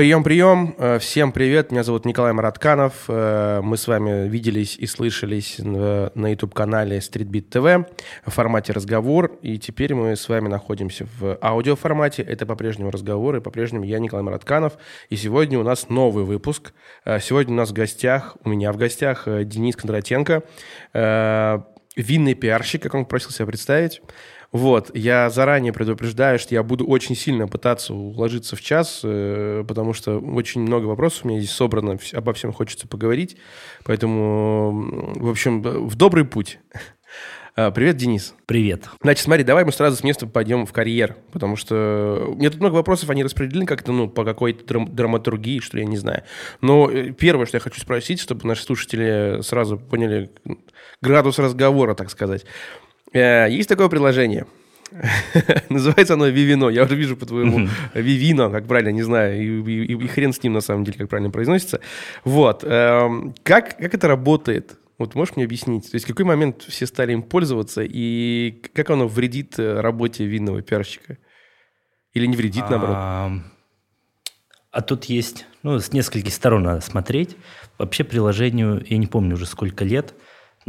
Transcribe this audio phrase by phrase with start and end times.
[0.00, 0.74] Прием, прием.
[0.78, 1.72] Э, всем привет.
[1.72, 3.04] Меня зовут Николай Маратканов.
[3.08, 7.86] Э, мы с вами виделись и слышались на YouTube-канале StreetBeat TV
[8.24, 9.38] в формате разговор.
[9.42, 12.22] И теперь мы с вами находимся в аудиоформате.
[12.22, 14.78] Это по-прежнему разговор, и по-прежнему я Николай Маратканов.
[15.10, 16.72] И сегодня у нас новый выпуск.
[17.04, 20.44] Э, сегодня у нас в гостях, у меня в гостях Денис Кондратенко,
[21.94, 24.00] винный пиарщик, как он просил себя представить.
[24.52, 29.92] Вот, я заранее предупреждаю, что я буду очень сильно пытаться уложиться в час, э, потому
[29.92, 33.36] что очень много вопросов у меня здесь собрано, обо всем хочется поговорить.
[33.84, 36.58] Поэтому, в общем, в добрый путь.
[37.56, 38.36] А, привет, Денис.
[38.46, 38.84] Привет.
[39.02, 42.60] Значит, смотри, давай мы сразу с места пойдем в карьер, потому что у меня тут
[42.60, 46.22] много вопросов, они распределены как-то, ну, по какой-то драм- драматургии, что ли, я не знаю.
[46.60, 50.30] Но э, первое, что я хочу спросить, чтобы наши слушатели сразу поняли
[51.02, 52.46] градус разговора, так сказать.
[53.12, 54.46] Э, есть такое приложение.
[55.68, 56.68] Называется оно Вивино.
[56.68, 60.42] Я уже вижу по твоему Вивино, как правильно, не знаю, и, и, и хрен с
[60.42, 61.80] ним на самом деле, как правильно произносится.
[62.24, 62.64] Вот.
[62.64, 64.78] Эм, как, как это работает?
[64.98, 65.90] Вот можешь мне объяснить?
[65.90, 70.26] То есть в какой момент все стали им пользоваться и как оно вредит э, работе
[70.26, 71.18] винного пиарщика?
[72.12, 72.96] Или не вредит, наоборот?
[72.98, 73.32] А,
[74.72, 77.36] а тут есть, ну, с нескольких сторон надо смотреть.
[77.78, 80.14] Вообще приложению, я не помню уже сколько лет–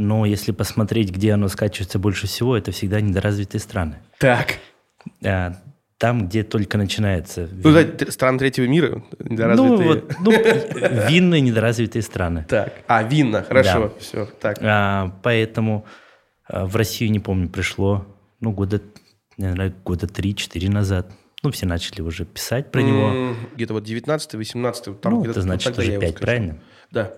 [0.02, 4.00] но если посмотреть, где оно скачивается больше всего, это всегда недоразвитые страны.
[4.18, 4.58] Так.
[5.24, 5.56] А,
[5.98, 7.48] там, где только начинается...
[7.52, 9.78] Ну, да, страны третьего мира, недоразвитые.
[9.78, 10.32] Ну, вот, ну,
[11.10, 12.46] винные недоразвитые страны.
[12.50, 13.92] Так, а, винно, хорошо, да.
[14.00, 14.58] все, так.
[14.62, 15.86] А, поэтому
[16.48, 18.08] а, в Россию, не помню, пришло,
[18.40, 18.82] ну, года,
[19.38, 21.12] наверное, года 3-4 назад.
[21.44, 23.36] Ну, все начали уже писать про него.
[23.56, 24.96] Где-то вот 19-18.
[24.96, 26.60] Там ну, это значит уже 5, правильно?
[26.92, 27.14] Да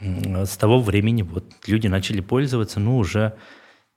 [0.00, 3.36] с того времени вот люди начали пользоваться, ну, уже,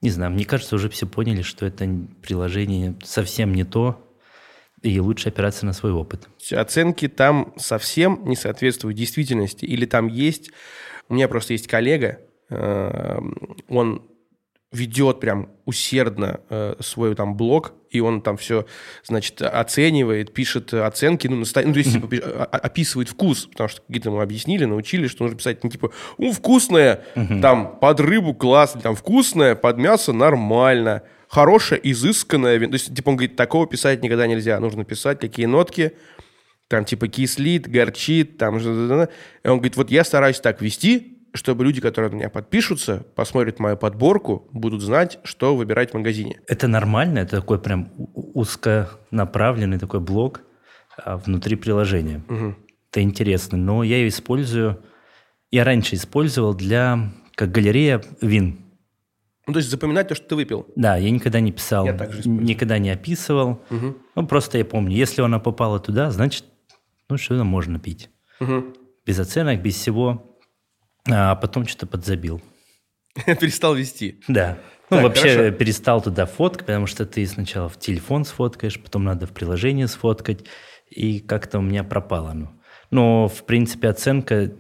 [0.02, 1.88] не знаю, мне кажется, уже все поняли, что это
[2.22, 4.06] приложение совсем не то,
[4.82, 6.30] и лучше опираться на свой опыт.
[6.52, 10.52] Оценки там совсем не соответствуют действительности, или там есть...
[11.10, 13.20] У меня просто есть коллега, э,
[13.68, 14.08] он
[14.72, 18.66] ведет прям усердно э, свой там блог, и он там все,
[19.04, 21.62] значит, оценивает, пишет оценки, ну, наста...
[21.64, 25.64] ну то есть, типа, описывает вкус, потому что какие-то ему объяснили, научили, что нужно писать,
[25.64, 27.02] ну, типа, ну, вкусное,
[27.42, 33.16] там, под рыбу классно, там, вкусное, под мясо нормально, хорошее, изысканное, то есть, типа, он
[33.16, 35.94] говорит, такого писать никогда нельзя, нужно писать, какие нотки,
[36.68, 39.08] там, типа, кислит, горчит, там, и он
[39.44, 44.48] говорит, вот я стараюсь так вести, чтобы люди, которые на меня подпишутся, посмотрят мою подборку,
[44.52, 46.42] будут знать, что выбирать в магазине.
[46.48, 47.20] Это нормально?
[47.20, 50.42] Это такой прям узконаправленный такой блог
[50.98, 52.24] а, внутри приложения.
[52.30, 52.56] Угу.
[52.92, 53.58] Это интересно.
[53.58, 54.82] Но я ее использую...
[55.52, 57.12] Я раньше использовал для...
[57.36, 58.66] как галерея вин.
[59.48, 60.68] Ну, то есть запоминать то, что ты выпил?
[60.76, 63.64] Да, я никогда не писал, я также никогда не описывал.
[63.72, 63.98] Угу.
[64.16, 66.46] Ну, просто я помню, если она попала туда, значит,
[67.10, 68.12] ну, что можно пить.
[68.40, 68.66] Угу.
[69.08, 70.29] Без оценок, без всего
[71.08, 72.42] а потом что-то подзабил.
[73.26, 74.20] Перестал вести.
[74.28, 74.58] Да.
[74.90, 75.56] Ну, так, вообще хорошо.
[75.56, 80.46] перестал туда фоткать, потому что ты сначала в телефон сфоткаешь, потом надо в приложение сфоткать,
[80.90, 82.52] и как-то у меня пропало оно.
[82.90, 84.52] Но, в принципе, оценка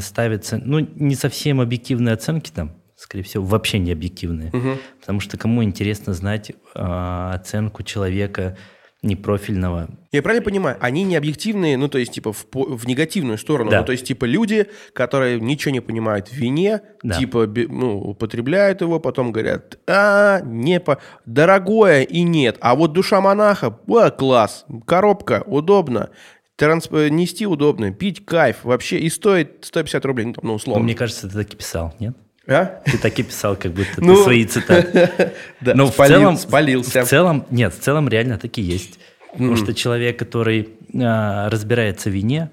[0.00, 4.50] ставится, ну, не совсем объективные оценки там, скорее всего, вообще не объективные.
[4.50, 4.78] Угу.
[5.00, 8.58] Потому что кому интересно знать э, оценку человека,
[9.02, 9.88] непрофильного.
[10.12, 13.70] Я правильно понимаю, они не объективные, ну, то есть, типа, в, в негативную сторону.
[13.70, 13.80] Да.
[13.80, 17.18] Ну, то есть, типа, люди, которые ничего не понимают в вине, да.
[17.18, 20.98] типа, ну, употребляют его, потом говорят, а, не по...
[21.26, 22.56] Дорогое и нет.
[22.60, 26.10] А вот душа монаха, о, класс, коробка, удобно.
[26.56, 26.92] Трансп...
[26.92, 28.64] Нести удобно, пить кайф.
[28.64, 30.80] Вообще и стоит 150 рублей, ну, условно.
[30.80, 32.16] Ну, мне кажется, ты так и писал, нет?
[32.48, 32.80] А?
[32.84, 35.34] Ты так и писал, как будто ну, ты свои цитаты.
[35.60, 37.04] Да, Но спалил, в целом, спалился.
[37.04, 39.00] В целом, нет, в целом реально так и есть.
[39.32, 42.50] Потому что человек, который а, разбирается в вине,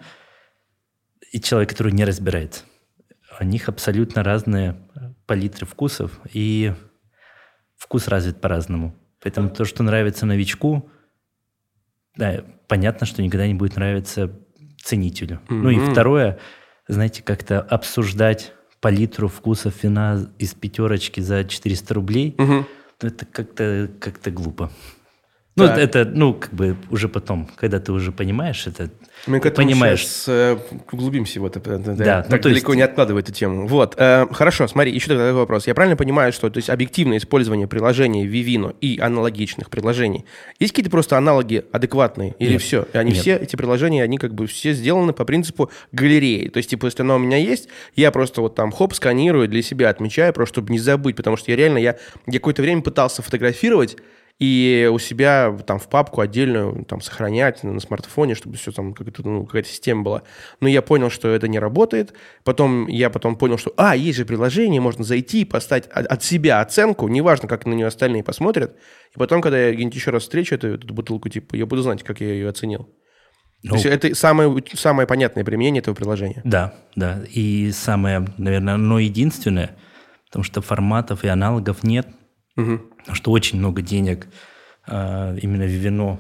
[1.32, 2.64] и человек, который не разбирается,
[3.40, 4.76] у них абсолютно разные
[5.26, 6.74] палитры вкусов, и
[7.78, 8.96] вкус развит по-разному.
[9.22, 10.90] Поэтому то, что нравится новичку,
[12.16, 14.32] да, понятно, что никогда не будет нравиться
[14.84, 15.40] ценителю.
[15.48, 15.56] Mm-hmm.
[15.56, 16.40] Ну и второе,
[16.88, 18.54] знаете, как-то обсуждать
[18.84, 22.66] по литру вкусов вина из пятерочки за 400 рублей, угу.
[23.00, 24.70] это как-то как глупо.
[25.56, 25.80] Ну, да.
[25.80, 28.90] это, ну, как бы уже потом, когда ты уже понимаешь это,
[29.28, 30.00] Мы к этому понимаешь.
[30.00, 30.58] сейчас э,
[30.92, 31.60] углубимся в это.
[31.60, 32.78] Да, так ну, далеко есть...
[32.78, 33.68] не откладывай эту тему.
[33.68, 35.68] Вот, э, хорошо, смотри, еще такой вопрос.
[35.68, 40.26] Я правильно понимаю, что то есть объективное использование приложений Vivino и аналогичных приложений,
[40.58, 42.34] есть какие-то просто аналоги адекватные?
[42.40, 42.62] Или Нет.
[42.64, 42.88] все?
[42.94, 43.22] Они Нет.
[43.22, 46.48] все, эти приложения, они как бы все сделаны по принципу галереи.
[46.48, 49.62] То есть, типа, если оно у меня есть, я просто вот там хоп, сканирую, для
[49.62, 53.22] себя отмечаю, просто чтобы не забыть, потому что я реально, я, я какое-то время пытался
[53.22, 53.98] фотографировать,
[54.40, 59.26] и у себя там в папку отдельную там сохранять на, смартфоне, чтобы все там как-то,
[59.28, 60.24] ну, какая-то система была.
[60.60, 62.14] Но я понял, что это не работает.
[62.44, 66.24] Потом я потом понял, что, а, есть же приложение, можно зайти и поставить от, от
[66.24, 68.76] себя оценку, неважно, как на нее остальные посмотрят.
[69.16, 72.04] И потом, когда я где-нибудь еще раз встречу эту, эту бутылку, типа, я буду знать,
[72.04, 72.90] как я ее оценил.
[73.64, 76.42] Ну, То есть это самое, самое понятное применение этого приложения.
[76.44, 77.24] Да, да.
[77.30, 79.78] И самое, наверное, но единственное,
[80.26, 82.08] потому что форматов и аналогов нет,
[82.58, 82.82] угу.
[83.12, 84.28] Что очень много денег
[84.88, 86.20] а, именно в вино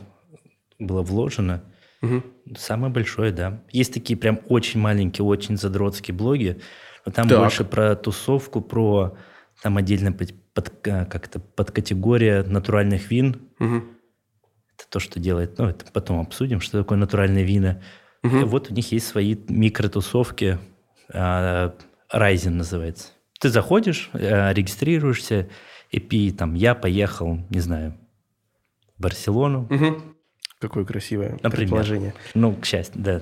[0.80, 1.63] было вложено.
[2.01, 2.24] Угу.
[2.57, 3.63] Самое большое, да.
[3.71, 6.59] Есть такие прям очень маленькие, очень задротские блоги,
[7.06, 7.39] но там так.
[7.39, 9.15] больше про тусовку, про
[9.62, 13.41] там отдельно под, под, как-то под категория натуральных вин.
[13.59, 13.83] Угу
[14.77, 17.81] это то, что делает, ну, это потом обсудим, что такое натуральные вина.
[18.24, 18.38] Угу.
[18.38, 20.59] И вот у них есть свои микротусовки,
[21.12, 21.75] а,
[22.13, 23.09] Ryzen называется.
[23.39, 25.50] Ты заходишь, а, регистрируешься,
[25.94, 27.98] и пи, там, я поехал, не знаю,
[28.98, 29.68] в Барселону.
[29.69, 30.01] Угу.
[30.60, 31.51] Какое красивое Например.
[31.51, 32.13] предположение.
[32.34, 33.22] Ну, к счастью, да.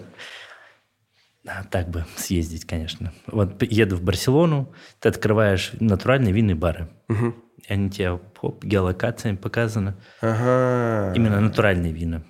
[1.48, 3.14] А, так бы съездить, конечно.
[3.28, 6.90] Вот еду в Барселону, ты открываешь натуральные винные бары.
[7.10, 7.36] Угу
[7.68, 9.96] и они тебе хоп, геолокациями показаны.
[10.22, 11.14] Ага.
[11.16, 12.24] Именно натуральные вина.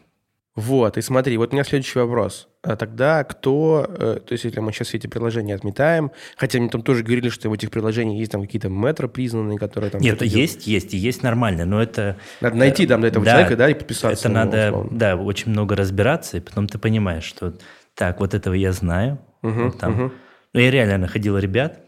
[0.56, 2.50] Вот, и смотри, вот у меня следующий вопрос.
[2.62, 6.82] А тогда кто, э, то есть если мы сейчас эти приложения отметаем, хотя мне там
[6.82, 10.02] тоже говорили, что в этих приложениях есть там какие-то метро признанные, которые там...
[10.02, 12.18] Нет, есть, есть, и есть нормально, но это...
[12.42, 14.28] Надо найти там этого да, человека, да, и подписаться.
[14.28, 14.98] Это надо, условно.
[14.98, 17.54] да, очень много разбираться, и потом ты понимаешь, что
[17.96, 19.94] так, вот этого я знаю, угу, вот там.
[19.94, 20.14] Угу.
[20.54, 21.80] Ну, я реально находил ребят,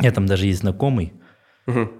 [0.00, 1.12] я там даже есть знакомый,
[1.66, 1.90] угу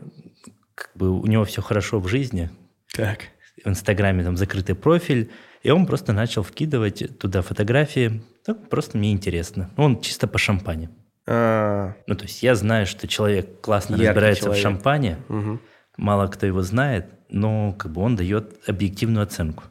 [0.81, 2.51] как бы у него все хорошо в жизни.
[2.95, 3.21] Так.
[3.65, 5.31] В Инстаграме там закрытый профиль,
[5.63, 8.23] и он просто начал вкидывать туда фотографии.
[8.47, 9.71] Ну, просто мне интересно.
[9.77, 10.91] Он чисто по шампане.
[11.27, 11.97] А-а-а.
[12.07, 14.59] Ну, то есть я знаю, что человек классно Яркий разбирается человек.
[14.59, 15.61] в шампане, угу.
[15.97, 19.65] мало кто его знает, но как бы он дает объективную оценку.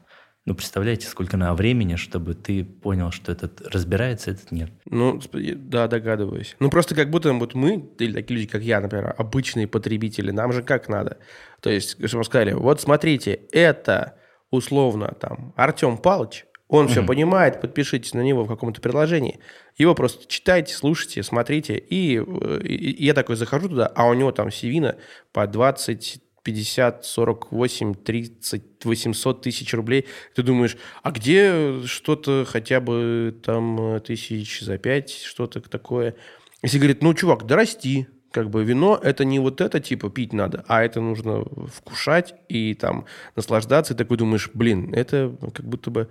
[0.46, 4.72] Ну, представляете, сколько на времени, чтобы ты понял, что этот разбирается, этот нет.
[4.86, 6.56] Ну, да, догадываюсь.
[6.60, 10.52] Ну, просто как будто вот мы, или такие люди, как я, например, обычные потребители, нам
[10.54, 11.18] же как надо.
[11.62, 14.16] То есть, что мы сказали, вот смотрите, это
[14.52, 16.90] условно там Артем Павлович, он mm-hmm.
[16.90, 19.40] все понимает, подпишитесь на него в каком-то приложении.
[19.78, 21.78] Его просто читайте, слушайте, смотрите.
[21.78, 24.96] И, и, и я такой захожу туда, а у него там Севина
[25.34, 30.06] по 20 50, 48, 30, 800 тысяч рублей.
[30.36, 36.16] Ты думаешь, а где что-то хотя бы там э, тысяч за пять, что-то такое?
[36.62, 40.34] Если говорит, ну, чувак, да расти, как бы вино это не вот это типа пить
[40.34, 41.44] надо, а это нужно
[41.74, 43.06] вкушать и там
[43.36, 43.94] наслаждаться.
[43.94, 46.10] И такой думаешь, блин, это как будто бы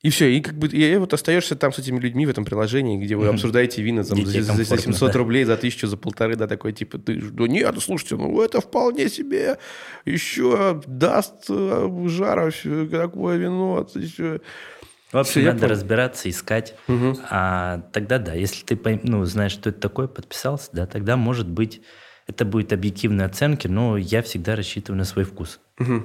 [0.00, 2.98] и все, и как бы и вот остаешься там с этими людьми в этом приложении,
[2.98, 5.18] где вы обсуждаете вина там, за, за 700 да.
[5.18, 9.08] рублей, за тысячу, за полторы, да, такой типа, ты, да нет, слушайте, ну это вполне
[9.08, 9.58] себе
[10.04, 12.50] еще даст э, жара
[12.92, 13.88] такое вино.
[13.96, 14.40] Еще...
[15.12, 15.72] В общем, надо понял.
[15.72, 16.74] разбираться, искать.
[16.86, 17.18] Угу.
[17.30, 21.80] А тогда да, если ты ну, знаешь, что это такое, подписался, да, тогда может быть
[22.26, 25.60] это будет объективные оценки, но я всегда рассчитываю на свой вкус.
[25.80, 26.02] Угу.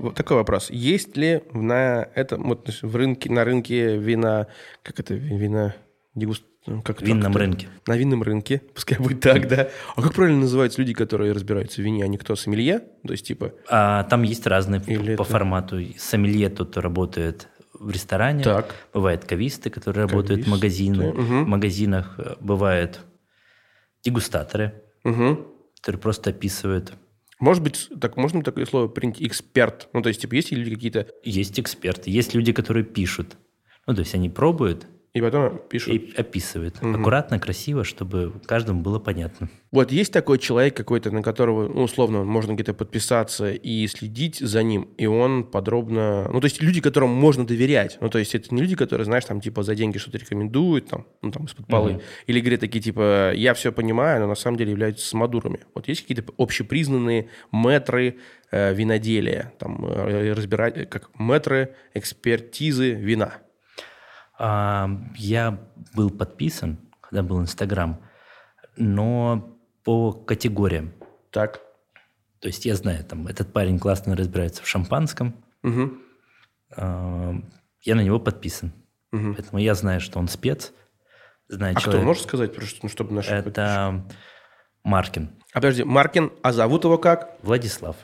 [0.00, 0.70] вот такой вопрос.
[0.70, 4.46] Есть ли на этом, вот в рынке, на рынке вина,
[4.82, 5.74] как это, вина,
[6.14, 6.44] дегуст,
[6.84, 7.68] как винном как рынке.
[7.86, 9.68] На винном рынке, пускай будет так, да.
[9.96, 12.04] А как правильно называются люди, которые разбираются в вине?
[12.04, 12.80] Они кто, сомелье?
[13.06, 13.54] То есть, типа...
[13.68, 15.30] А, там есть разные Или по это...
[15.30, 15.78] формату.
[15.96, 18.44] Сомелье тот, кто работает в ресторане.
[18.44, 18.74] Так.
[18.92, 21.22] Бывают кависты, которые Кавист, работают в магазине, угу.
[21.46, 22.18] магазинах.
[22.40, 23.00] Бывают
[24.04, 25.46] дегустаторы, угу.
[25.76, 26.92] которые просто описывают
[27.40, 29.88] может быть, так можно такое слово принять эксперт?
[29.94, 31.08] Ну, то есть, типа, есть люди какие-то...
[31.24, 33.38] Есть эксперты, есть люди, которые пишут.
[33.86, 35.94] Ну, то есть, они пробуют, и потом пишут.
[35.94, 36.80] И описывает.
[36.80, 37.00] Угу.
[37.00, 39.48] Аккуратно, красиво, чтобы каждому было понятно.
[39.72, 44.62] Вот есть такой человек какой-то, на которого, ну, условно, можно где-то подписаться и следить за
[44.62, 46.28] ним, и он подробно...
[46.32, 47.98] Ну, то есть люди, которым можно доверять.
[48.00, 51.06] Ну, то есть это не люди, которые, знаешь, там, типа, за деньги что-то рекомендуют, там,
[51.22, 51.92] ну, там, из-под полы.
[51.94, 52.02] Угу.
[52.28, 55.60] Или говорят такие, типа, я все понимаю, но на самом деле являются самодурами.
[55.74, 58.18] Вот есть какие-то общепризнанные метры
[58.52, 63.38] э, виноделия, там, э, разбирать, как метры экспертизы вина–
[64.40, 65.60] я
[65.94, 68.00] был подписан, когда был Инстаграм,
[68.76, 70.92] но по категориям.
[71.30, 71.60] Так.
[72.40, 75.34] То есть я знаю, там, этот парень классно разбирается в шампанском.
[75.62, 75.90] Угу.
[76.76, 78.72] Я на него подписан.
[79.12, 79.34] Угу.
[79.34, 80.72] Поэтому я знаю, что он спец.
[81.48, 82.00] Знаю а человек...
[82.00, 83.30] кто, можешь сказать, ну, чтобы наши...
[83.32, 84.06] Это
[84.84, 85.30] Маркин.
[85.52, 87.36] А подожди, Маркин, а зовут его как?
[87.42, 87.96] Владислав.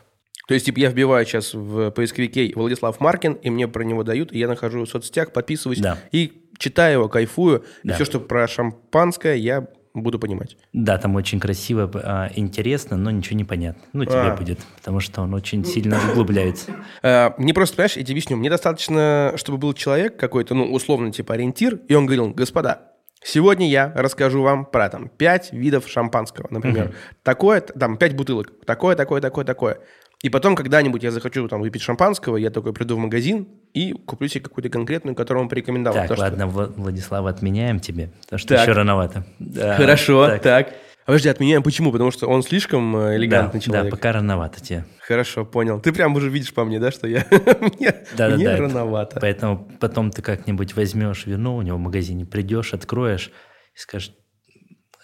[0.47, 4.33] То есть, типа, я вбиваю сейчас в поисковике Владислав Маркин, и мне про него дают,
[4.33, 5.99] и я нахожу в соцсетях, подписываюсь, Да.
[6.13, 7.95] и читаю его, кайфую, и Да.
[7.95, 10.57] все, что про шампанское, я буду понимать.
[10.73, 13.83] Да, там очень красиво, а, интересно, но ничего не понятно.
[13.93, 14.37] Ну, тебе А.
[14.37, 16.71] будет, потому что он очень сильно углубляется.
[17.03, 21.11] Э, Мне просто, понимаешь, я тебе объясню, мне достаточно, чтобы был человек какой-то, ну, условно,
[21.13, 22.93] типа ориентир, и он говорил, господа,
[23.25, 28.95] сегодня я расскажу вам про там пять видов шампанского, например, такое, там, пять бутылок, такое,
[28.97, 29.79] такое, такое, такое.
[30.27, 34.27] И потом когда-нибудь я захочу там выпить шампанского, я такой приду в магазин и куплю
[34.27, 36.01] себе какую-то конкретную, которую он порекомендовал.
[36.01, 38.63] Так, Потому что- ладно, Вла- Владислава, отменяем тебе, потому что Так.
[38.63, 39.25] еще рановато.
[39.39, 40.43] Да, Хорошо, так.
[40.43, 40.69] так.
[40.71, 41.93] А Подожди, отменяем почему?
[41.93, 43.85] Потому что он слишком э, элегантный да, человек.
[43.93, 44.85] Да, пока рановато тебе.
[44.99, 45.79] Хорошо, понял.
[45.81, 47.25] Ты прям уже видишь по мне, да, что я...
[47.61, 48.55] мне Да, да, мне да.
[48.55, 49.21] это- рановато.
[49.21, 53.31] Поэтому потом ты как-нибудь возьмешь вино, у него в магазине придешь, откроешь
[53.77, 54.11] и скажешь,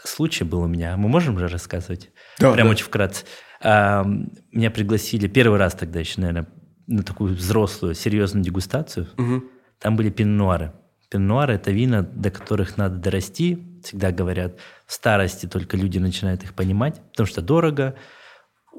[0.05, 2.11] случай был у меня, мы можем же рассказывать?
[2.41, 2.73] Да, Прям да.
[2.73, 3.25] очень вкратце.
[3.63, 6.49] Меня пригласили первый раз тогда еще, наверное,
[6.87, 9.09] на такую взрослую, серьезную дегустацию.
[9.17, 9.45] Мгм.
[9.79, 10.73] Там были пиннуары.
[11.11, 13.81] Пиннуары– это вина, до которых надо дорасти.
[13.85, 17.95] Всегда говорят, в старости только люди начинают их понимать, потому что дорого,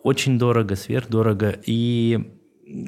[0.04, 2.40] очень дорого, сверхдорого, и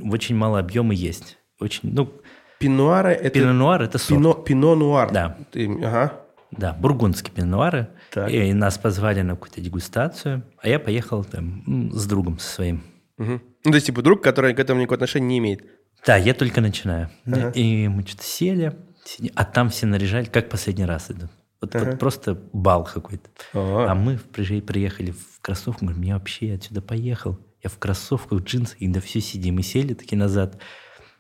[0.10, 1.38] очень мало объема есть.
[1.60, 2.12] Очень, ну,
[2.58, 3.30] Пинуары это...
[3.40, 4.20] пино-нуар– это сорт.
[4.20, 5.12] Пино, пино нуар.
[5.12, 5.38] Да.
[5.52, 6.14] Ты- ага.
[6.52, 7.90] Да, бургундские пино-нуары.
[8.16, 8.32] Так.
[8.32, 12.82] И нас позвали на какую-то дегустацию, а я поехал там с другом со своим.
[13.18, 13.42] Мгм.
[13.66, 15.66] Ну, то есть, типа, друг, который к этому никакого отношения не имеет.
[16.08, 17.10] Да, я только начинаю.
[17.26, 17.50] Ага.
[17.50, 21.30] И мы что-то сели, сидим, а там все наряжали, как последний раз идут.
[21.60, 21.98] Вот, вот Ага.
[21.98, 23.30] просто бал какой-то.
[23.54, 23.86] О.
[23.90, 27.38] А мы при- приехали в кроссовках, говорим, я вообще отсюда поехал.
[27.64, 29.60] Я в кроссовках, в джинсах, и да все сидим.
[29.60, 30.58] И сели таки назад.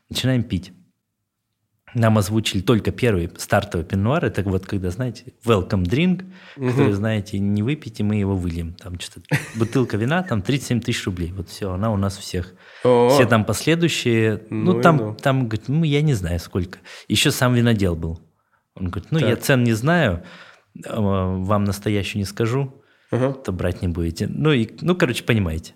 [0.09, 0.71] Начинаем пить.
[1.95, 4.25] Нам озвучили только первый стартовый пенуар.
[4.25, 6.25] Это вот когда, знаете, welcome drink,
[6.55, 8.73] который, знаете, не выпейте, мы его выльем.
[8.73, 11.31] Там что-то бутылка вина, там 37 тысяч рублей.
[11.31, 12.53] Вот все, она у нас у всех.
[12.83, 13.09] О.
[13.09, 15.15] Все там последующие, Ну ну, и там, ну.
[15.15, 16.79] там, говорит, ну, я не знаю сколько.
[17.07, 18.19] Еще сам винодел был.
[18.75, 19.43] Он говорит, ну, я Так.
[19.45, 20.23] цен не знаю,
[20.83, 22.73] э, вам настоящую не скажу,
[23.09, 23.31] Ага.
[23.33, 24.27] то брать не будете.
[24.27, 25.75] Ну, и, ну короче, понимаете.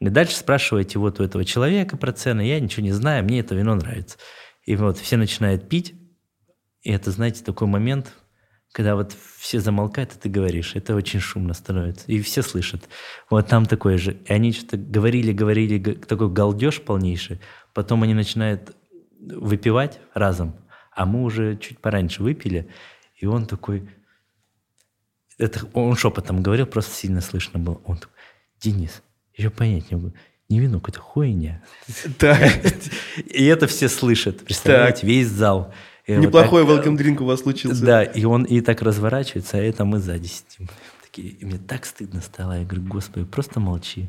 [0.00, 3.56] Говорит, Дальше спрашиваете вот у этого человека про цены, я ничего не знаю, мне это
[3.56, 4.16] вино нравится.
[4.66, 5.94] И вот все начинают пить,
[6.82, 8.12] и это, знаете, такой момент,
[8.72, 12.88] когда вот все замолкают, и ты говоришь, это очень шумно становится, и все слышат.
[13.30, 14.18] Вот там такое же.
[14.26, 17.40] И они что-то говорили, говорили, такой галдеж полнейший,
[17.74, 18.76] потом они начинают
[19.18, 20.56] выпивать разом,
[20.92, 22.68] а мы уже чуть пораньше выпили,
[23.14, 23.88] и он такой,
[25.38, 27.80] это он шепотом говорил, просто сильно слышно было.
[27.84, 28.14] Он такой,
[28.60, 30.14] Денис, еще понять не могу,
[30.48, 31.62] не вино, какая-то хуйня.
[32.18, 32.50] Так,
[33.26, 35.72] И это все слышат, представляете, весь зал.
[36.06, 37.84] И вот неплохой так, welcome drink у вас случился.
[37.84, 40.68] Да, и он и так разворачивается, а это мы сзади сидим.
[41.02, 42.58] Такие, и мне так стыдно стало.
[42.60, 44.02] Я говорю, господи, просто молчи.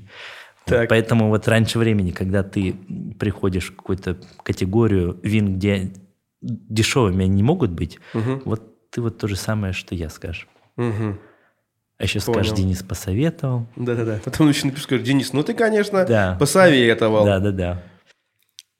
[0.65, 0.89] Вот Так.
[0.89, 2.75] поэтому вот раньше времени, когда ты
[3.19, 5.91] приходишь в какую-то категорию вин, где
[6.41, 8.43] дешевыми они не могут быть, Мгм.
[8.45, 10.47] вот ты вот то же самое, что я скажешь.
[10.75, 11.19] Мгм.
[11.99, 12.39] А еще Понял.
[12.43, 13.65] скажешь, Денис посоветовал.
[13.75, 14.19] Да-да-да.
[14.23, 16.37] Потом еще напишешь, скажешь, Денис, ну ты, конечно, Да.
[16.39, 17.25] посоветовал.
[17.25, 17.81] Да-да-да.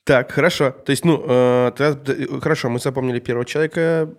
[0.03, 0.71] Так, хорошо.
[0.71, 4.09] То есть, ну, э, тогда, э, хорошо, мы запомнили первого человека.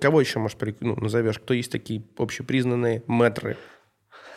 [0.00, 1.38] Кого еще, может, ну, назовешь?
[1.40, 3.56] Кто есть такие общепризнанные мэтры?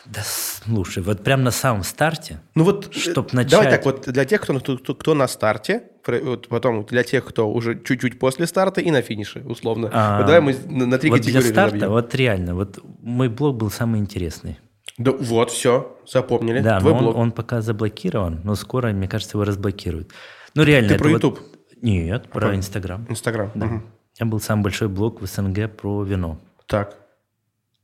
[0.06, 3.70] Да слушай, вот прям на самом старте, Ну вот, э, Чтоб давай начать.
[3.70, 7.80] так, вот для тех, кто, кто, кто на старте, вот потом для тех, кто уже
[7.80, 9.90] чуть-чуть после старта и на финише, условно.
[9.92, 11.90] А, вот давай мы на, три вот для категории старта, разобьем.
[11.90, 14.58] вот реально, вот мой блог был самый интересный.
[14.98, 16.60] Да, вот, все, запомнили.
[16.60, 17.16] Да, Твой но он, блог.
[17.16, 20.10] он пока заблокирован, но скоро, мне кажется, его разблокируют.
[20.54, 20.90] Ну, реально.
[20.90, 21.40] Ты про вот- YouTube?
[21.80, 23.06] Нет, про Инстаграм.
[23.08, 23.50] Инстаграм.
[23.54, 23.66] Да.
[23.66, 23.76] Мгм.
[24.20, 26.38] У меня был самый большой блог в СНГ про вино.
[26.66, 26.96] Так.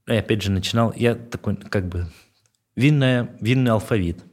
[0.08, 2.06] И опять же начинал, я такой, как бы,
[2.74, 4.24] винная, винный алфавит.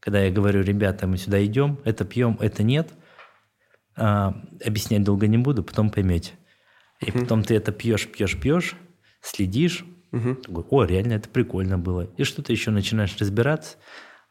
[0.00, 2.88] Когда я говорю, ребята, мы сюда идем, это пьем, это нет,
[3.96, 6.32] а, объяснять долго не буду, потом поймете.
[7.00, 8.76] И потом ты это пьешь, пьешь, пьешь,
[9.20, 9.84] следишь,
[10.42, 12.04] такой, о, реально это прикольно было.
[12.16, 13.76] И что-то еще начинаешь разбираться,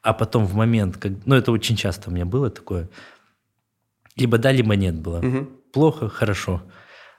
[0.02, 2.90] а потом в момент, как, ну это очень часто у меня было такое,
[4.16, 5.22] либо да, либо нет было.
[5.72, 6.64] Плохо, хорошо.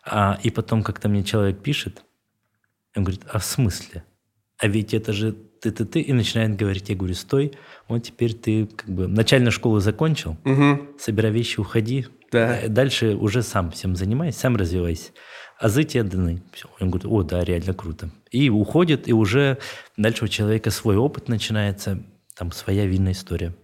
[0.04, 2.02] А, и потом как-то мне человек пишет,
[2.98, 4.04] он говорит, а в смысле?
[4.58, 7.52] А ведь это же ты-ты-ты, и начинает говорить, я говорю, стой,
[7.88, 10.88] вот теперь ты как бы начальную школу закончил, Мгм.
[10.98, 12.60] собирай вещи, уходи, Да.
[12.60, 15.12] Э, дальше уже сам всем занимайся, сам развивайся.
[15.58, 16.42] Азы тебе даны.
[16.52, 16.68] Все.
[16.78, 18.10] Он говорит, о, да, реально круто.
[18.30, 19.58] И уходит, и уже
[19.96, 22.02] дальше у человека свой опыт начинается,
[22.36, 23.54] там своя винная история.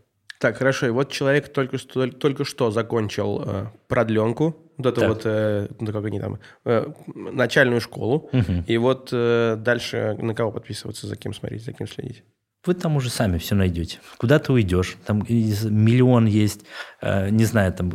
[0.41, 0.87] Так, хорошо.
[0.87, 5.09] И вот человек только что, только что закончил э, продленку, вот это Так.
[5.09, 8.29] вот, э, ну, как они там, э, начальную школу.
[8.33, 8.65] Мгм.
[8.67, 12.25] И вот э, дальше на кого подписываться, за кем смотреть, за кем следить?
[12.67, 13.99] вы там уже сами все найдете.
[14.17, 14.97] Куда ты уйдешь?
[15.07, 16.63] Там миллион есть,
[17.01, 17.93] э, не знаю, там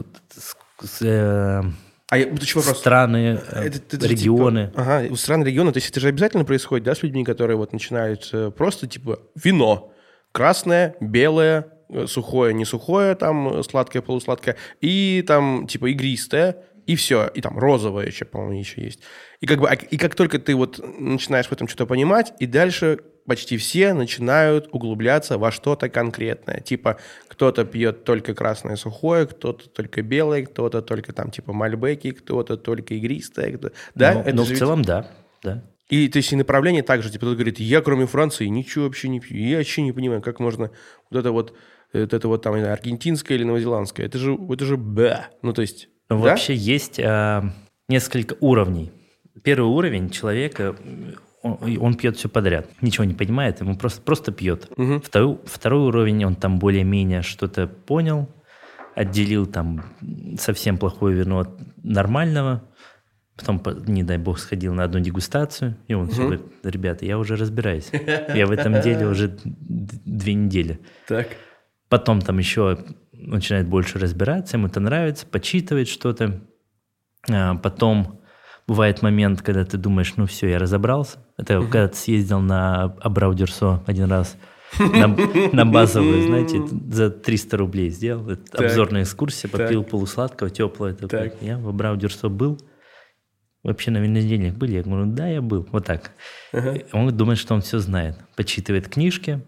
[1.01, 1.61] э,
[2.11, 2.77] а я, вот еще вопрос.
[2.77, 4.67] Страны, э, это, это регионы.
[4.67, 5.71] Типа, ага, страны, регионы.
[5.71, 9.91] То есть это же обязательно происходит, да, с людьми, которые вот начинают просто типа вино.
[10.31, 11.67] Красное, белое,
[12.05, 14.55] сухое, не сухое, там сладкое, полусладкое.
[14.81, 16.57] И там типа игристое.
[16.89, 17.29] И все.
[17.35, 19.01] И там розовое еще, по-моему, еще есть.
[19.41, 22.47] И как, бы, а, и как только ты вот начинаешь в этом что-то понимать, и
[22.47, 26.61] дальше почти все начинают углубляться во что-то конкретное.
[26.61, 32.57] Типа кто-то пьет только красное сухое, кто-то только белое, кто-то только там типа мальбеки, кто-то
[32.57, 33.55] только игристое.
[33.55, 33.69] Кто...
[33.93, 35.11] Да, ну, это ну в целом да,
[35.43, 35.63] да.
[35.89, 39.19] И то есть и направление также, типа, кто говорит, я кроме Франции ничего вообще не
[39.19, 39.37] пью.
[39.37, 40.71] Я вообще не понимаю, как можно
[41.11, 41.55] вот это вот,
[41.93, 44.07] вот это вот там аргентинское или новозеландское.
[44.07, 45.27] Это же, это же б.
[45.43, 45.87] Ну, то есть...
[46.09, 46.29] Ну, да?
[46.29, 47.41] вообще есть э,
[47.87, 48.91] несколько уровней.
[49.43, 50.75] Первый уровень человека,
[51.43, 54.69] он, он пьет все подряд, ничего не понимает, ему просто, просто пьет.
[54.75, 55.01] Угу.
[55.01, 58.27] Второй, второй уровень, он там более-менее что-то понял,
[58.95, 59.85] отделил там
[60.37, 61.49] совсем плохое вино от
[61.83, 62.63] нормального,
[63.37, 66.11] потом, не дай бог, сходил на одну дегустацию, и он угу.
[66.11, 70.79] все говорит, ребята, я уже разбираюсь, я в этом деле уже две недели.
[71.07, 71.27] Так.
[71.87, 72.77] Потом там еще
[73.19, 76.41] начинает больше разбираться, ему это нравится, почитывает что-то,
[77.29, 78.21] а потом
[78.67, 81.17] бывает момент, когда ты думаешь, ну все, я разобрался.
[81.37, 81.63] Это uh-huh.
[81.63, 84.37] когда ты съездил на Абраудерсо один раз,
[84.77, 85.07] на,
[85.51, 86.61] на базовую, знаете,
[86.91, 88.29] за 300 рублей сделал.
[88.29, 89.91] Это обзорная экскурсия, попил так.
[89.91, 90.93] полусладкого, теплого.
[90.93, 91.33] Такой.
[91.41, 92.59] Я в Абраудерсо был.
[93.63, 94.75] Вообще на винодельник были?
[94.75, 95.67] Я говорю, да, я был.
[95.71, 96.11] Вот так.
[96.53, 96.85] Uh-huh.
[96.93, 98.17] Он думает, что он все знает.
[98.35, 99.41] Почитывает книжки.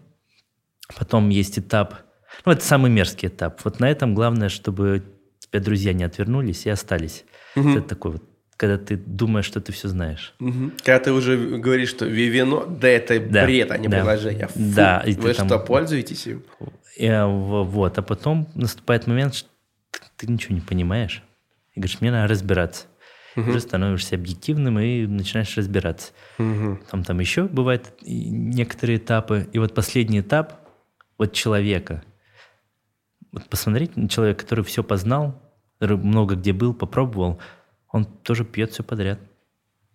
[0.98, 1.94] Потом есть этап,
[2.44, 3.60] ну, это самый мерзкий этап.
[3.64, 5.02] Вот на этом главное, чтобы
[5.38, 7.24] тебя друзья не отвернулись и остались.
[7.56, 7.78] Uh-huh.
[7.78, 8.24] Это такой вот
[8.62, 10.34] когда ты думаешь, что ты все знаешь.
[10.38, 10.72] Угу.
[10.84, 13.96] Когда ты уже говоришь, что вино, да это да, бред, а не да.
[13.96, 14.46] приложение.
[14.46, 15.64] Фу, да, и вы что, там...
[15.64, 16.44] пользуетесь им?
[16.96, 19.48] И, а, вот, а потом наступает момент, что
[20.16, 21.24] ты ничего не понимаешь.
[21.74, 22.86] И говоришь, мне надо разбираться.
[23.34, 23.50] Угу.
[23.50, 26.12] Уже становишься объективным и начинаешь разбираться.
[26.38, 26.82] Угу.
[26.88, 29.48] Там, там еще бывают некоторые этапы.
[29.52, 30.60] И вот последний этап
[31.18, 32.04] вот человека.
[33.32, 35.40] Вот посмотреть на человека, который все познал,
[35.78, 37.40] который много где был, попробовал–
[37.92, 39.20] он тоже пьет все подряд.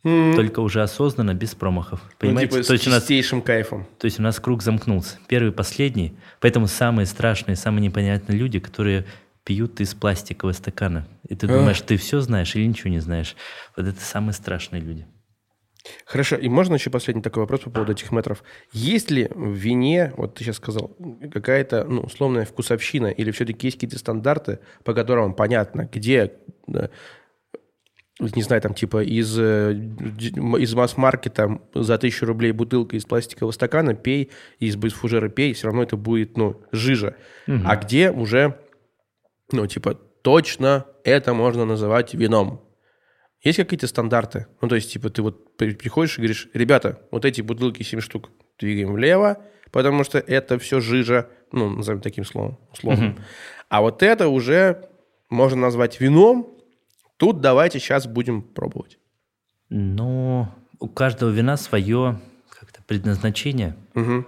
[0.04, 0.36] Mm-hmm.
[0.36, 2.00] Только уже осознанно, без промахов.
[2.04, 2.56] Ну, Понимаете?
[2.56, 3.88] Ну, типа, то есть с чистейшим нас, кайфом.
[3.98, 5.18] То есть у нас круг замкнулся.
[5.28, 6.16] Первый, последний.
[6.40, 9.06] Поэтому самые страшные, самые непонятные люди, которые
[9.44, 11.08] пьют из пластикового стакана.
[11.28, 13.36] И ты думаешь, ты все знаешь или ничего не знаешь.
[13.76, 15.08] Вот это самые страшные люди.
[16.06, 18.44] Хорошо, и можно еще последний такой вопрос по поводу этих метров.
[18.72, 20.96] Есть ли в вине, вот ты сейчас сказал,
[21.32, 26.34] какая-то ну, условная вкусовщина, или все-таки есть какие-то стандарты, по которым понятно, где
[28.20, 33.94] не знаю, там типа из, э, из масс-маркета за тысячу рублей бутылка из пластикового стакана
[33.94, 37.16] пей, из, из фужера пей, все равно это будет, ну, жижа.
[37.48, 37.62] Угу.
[37.66, 38.60] А где уже,
[39.52, 42.67] ну, типа, точно это можно называть вином?
[43.48, 44.48] Есть какие-то стандарты?
[44.62, 48.30] Ну, то есть, типа, ты вот приходишь и говоришь, ребята, вот эти бутылки 7 штук
[48.60, 49.38] двигаем влево,
[49.72, 53.10] потому что это все жижа, ну, назовем таким словом, условно.
[53.10, 53.20] Угу.
[53.70, 54.90] А вот это уже
[55.30, 56.58] можно назвать вином,
[57.18, 59.00] Тут давайте сейчас будем пробовать.
[59.70, 60.48] Ну,
[60.80, 63.76] у каждого вина свое как-то предназначение.
[63.96, 64.26] Угу.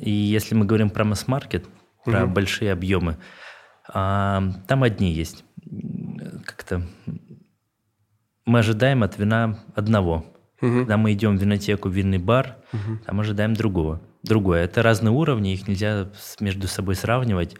[0.00, 1.66] И если мы говорим про масс-маркет,
[2.04, 2.32] про угу.
[2.32, 3.18] большие объемы,
[3.86, 5.44] а, там одни есть.
[6.44, 6.86] Как-то
[8.44, 10.26] мы ожидаем от вина одного.
[10.60, 10.80] Угу.
[10.80, 12.98] Когда мы идем в винотеку, в винный бар, угу.
[13.04, 14.00] там ожидаем другого.
[14.22, 14.64] Другое.
[14.64, 16.08] Это разные уровни, их нельзя
[16.40, 17.56] между собой сравнивать.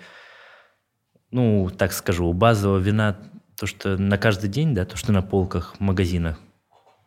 [1.31, 3.19] Ну, так скажу, у базового вина
[3.57, 6.39] то, что на каждый день, да, то, что на полках в магазинах,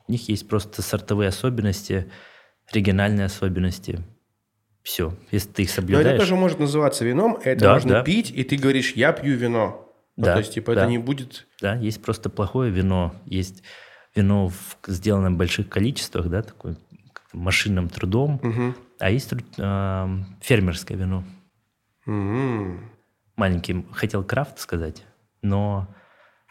[0.07, 2.11] у них есть просто сортовые особенности,
[2.71, 3.99] региональные особенности.
[4.83, 6.05] Все, если ты их соблюдаешь.
[6.05, 8.03] Но это тоже может называться вином, это да, можно да.
[8.03, 9.84] пить, и ты говоришь, я пью вино.
[10.17, 10.81] Ну, да, ну, то есть, типа, да.
[10.81, 11.47] это не будет...
[11.61, 13.63] Да, есть просто плохое вино, есть
[14.15, 16.77] вино, в, сделанное в больших количествах, да, такое
[17.33, 18.75] машинным трудом, угу.
[18.99, 21.23] а есть э, фермерское вино.
[22.05, 22.79] Угу.
[23.35, 25.03] Маленький, хотел крафт сказать,
[25.41, 25.87] но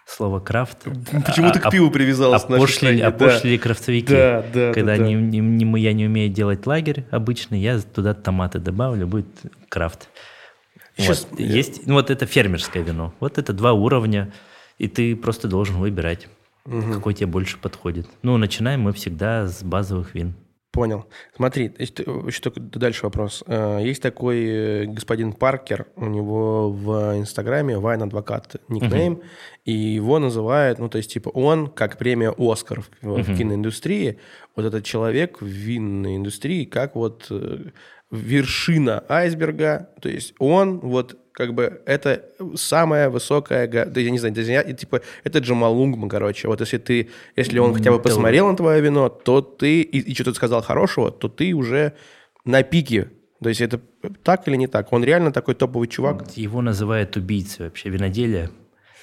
[0.07, 0.85] слово крафт.
[1.27, 2.44] Почему ты а, к пиву привязалась?
[2.44, 3.62] Опошлили, опошлили да.
[3.62, 4.12] крафтовики.
[4.12, 5.05] Да, да, Когда да, да.
[5.07, 9.29] Не, не, не, я не умею делать лагерь обычный, я туда томаты добавлю, будет
[9.70, 10.11] крафт.
[10.97, 11.41] Сейчас, вот.
[11.41, 13.13] Есть, ну, вот это фермерское вино.
[13.21, 14.33] Вот это два уровня,
[14.79, 16.29] и ты просто должен выбирать,
[16.65, 16.93] угу.
[16.93, 18.07] какой тебе больше подходит.
[18.23, 20.35] Ну, начинаем мы всегда с базовых вин.
[20.75, 21.07] Понял.
[21.37, 23.45] Смотри, еще только дальше вопрос.
[23.47, 29.25] Э, есть такой э, господин Паркер, у него в Инстаграме Вайн Адвокат никнейм, uh-huh.
[29.67, 33.23] и его называют, ну, то есть, типа, он, как премия Оскар в, uh-huh.
[33.23, 34.19] в киноиндустрии,
[34.57, 37.71] вот этот человек в винной индустрии, как вот э,
[38.11, 44.35] вершина айсберга, то есть он вот как бы это самая высокая, да, я не знаю,
[44.37, 48.57] я, типа, это Джамал Лунгман, короче, вот если ты, если он хотя бы посмотрел на
[48.57, 51.95] твое вино, то ты, и, и что-то сказал хорошего, то ты уже
[52.45, 53.11] на пике,
[53.43, 53.81] то есть это
[54.23, 54.93] так или не так?
[54.93, 56.37] Он реально такой топовый чувак?
[56.37, 58.51] Его называют убийцей вообще виноделия,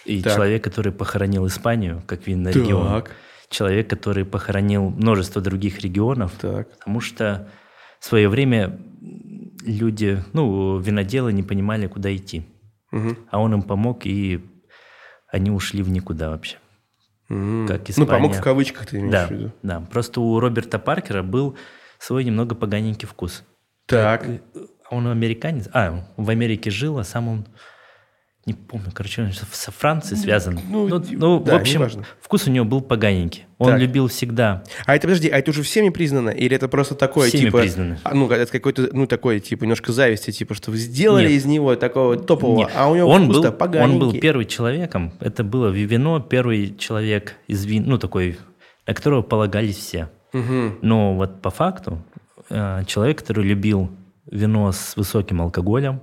[0.05, 0.35] и так.
[0.35, 3.03] человек, который похоронил Испанию как винный регион.
[3.49, 6.71] Человек, который похоронил множество других регионов, так.
[6.71, 7.49] потому что
[8.01, 8.79] в свое время
[9.63, 12.47] люди, ну, виноделы не понимали, куда идти.
[12.91, 13.15] Угу.
[13.29, 14.43] А он им помог, и
[15.27, 16.57] они ушли в никуда вообще.
[17.29, 17.67] Угу.
[17.67, 18.07] Как Испания.
[18.09, 19.51] Ну, помог в кавычках ты имеешь да, в виду.
[19.61, 21.55] Да, просто у Роберта Паркера был
[21.99, 23.43] свой немного поганенький вкус.
[23.85, 24.25] Так.
[24.89, 27.45] Он американец, а, в Америке жил, а сам он
[28.47, 30.59] не помню, короче, он со Францией ну, связан.
[30.67, 31.87] Ну, ну, ну да, в общем,
[32.19, 33.45] вкус у него был поганенький.
[33.59, 33.79] Он так.
[33.79, 34.63] любил всегда.
[34.87, 36.31] А это, подожди, а это уже всеми признано?
[36.31, 37.59] Или это просто такое, всеми типа...
[37.59, 37.99] признано.
[38.03, 41.33] А, ну, это какой-то, ну, такой, типа, немножко зависти, типа, что вы сделали Нет.
[41.33, 42.71] из него такого топового, Нет.
[42.75, 43.93] а у него он был, поганенький.
[43.93, 48.39] Он был первым человеком, это было вино, первый человек из вин, ну, такой,
[48.87, 50.09] на которого полагались все.
[50.33, 50.79] Угу.
[50.81, 52.03] Но вот по факту,
[52.49, 53.91] э, человек, который любил
[54.25, 56.01] вино с высоким алкоголем,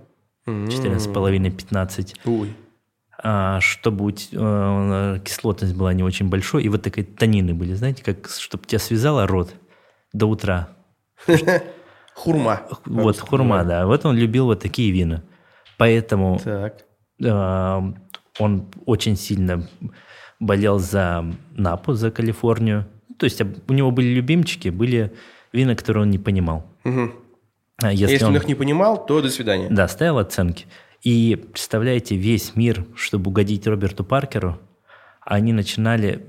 [0.48, 2.16] 14,5-15.
[2.24, 2.56] Ой.
[3.20, 8.28] А, чтобы э, кислотность была не очень большой, и вот такие тонины были, знаете, как
[8.28, 9.54] чтобы тебя связало рот
[10.12, 10.68] до утра.
[12.14, 12.62] Хурма.
[12.84, 13.86] Вот, хурма, да.
[13.86, 15.22] Вот он любил вот такие вина.
[15.76, 16.40] Поэтому.
[16.44, 17.82] Э,
[18.38, 19.68] он очень сильно
[20.40, 22.86] болел за Напу, за Калифорнию.
[23.18, 25.12] То есть у него были любимчики, были
[25.52, 26.64] вина, которые он не понимал.
[26.84, 27.12] Угу.
[27.80, 29.68] А если, Если он, он их не понимал, то до свидания.
[29.70, 30.66] Да, ставил оценки.
[31.02, 34.58] И представляете, весь мир, чтобы угодить Роберту Паркеру,
[35.20, 36.26] они начинали,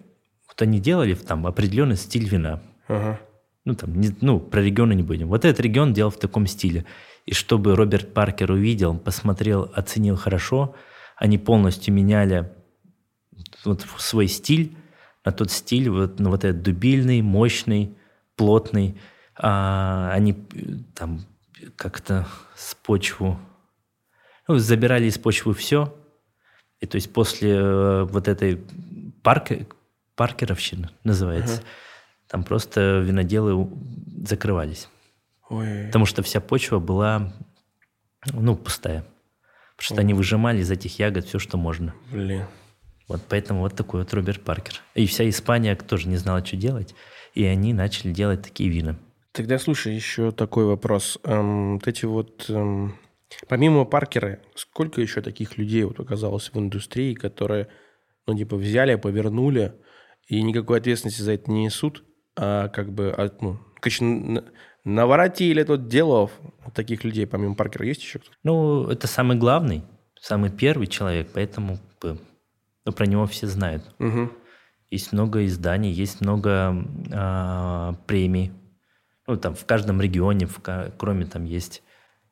[0.48, 2.62] вот они делали там определенный стиль вина.
[2.88, 3.20] Ага.
[3.66, 5.28] Ну, там, не, ну, про регионы не будем.
[5.28, 6.86] Вот этот регион делал в таком стиле.
[7.26, 10.76] И чтобы Роберт Паркер увидел, посмотрел, оценил хорошо,
[11.16, 12.52] они полностью меняли
[13.66, 14.76] вот свой стиль
[15.26, 17.96] на тот стиль, вот, на вот этот дубильный, мощный,
[18.36, 19.00] плотный.
[19.36, 20.34] А, они
[20.96, 21.22] там
[21.76, 23.40] как-то с почву,
[24.48, 25.96] ну, забирали из почвы все,
[26.80, 28.64] и то есть после э, вот этой
[29.24, 29.52] парк,
[30.16, 31.66] паркеровщины называется, uh
[32.30, 33.68] там просто виноделы
[34.24, 34.88] закрывались.
[35.50, 35.86] Ой.
[35.88, 37.34] Потому что вся почва была,
[38.32, 39.04] ну, пустая.
[39.76, 40.02] Потому что Ой.
[40.02, 41.96] они выжимали из этих ягод все, что можно.
[42.12, 42.46] Блин.
[43.08, 44.76] Вот поэтому вот такой вот Роберт Паркер.
[44.94, 46.94] И вся Испания тоже не знала, что делать.
[47.34, 48.96] И они начали делать такие вина.
[49.32, 51.20] Тогда слушай, еще такой вопрос.
[51.24, 52.96] Эм, вот эти вот, эм,
[53.48, 57.68] помимо Паркера, сколько еще таких людей вот оказалось в индустрии, которые,
[58.26, 59.76] ну, типа, взяли, повернули,
[60.28, 62.04] и никакой ответственности за это не несут,
[62.36, 64.46] а как бы, а, ну, конечно,
[64.84, 66.32] наворотили тут делов.
[66.74, 68.36] Таких людей, помимо Паркера, есть еще кто-то?
[68.44, 69.84] Ну, это самый главный,
[70.20, 73.84] самый первый человек, поэтому ну, про него все знают.
[74.00, 74.32] Угу.
[74.90, 78.52] Есть много изданий, есть много э, премий
[79.30, 80.60] ну, там в каждом регионе, в,
[80.98, 81.84] кроме там есть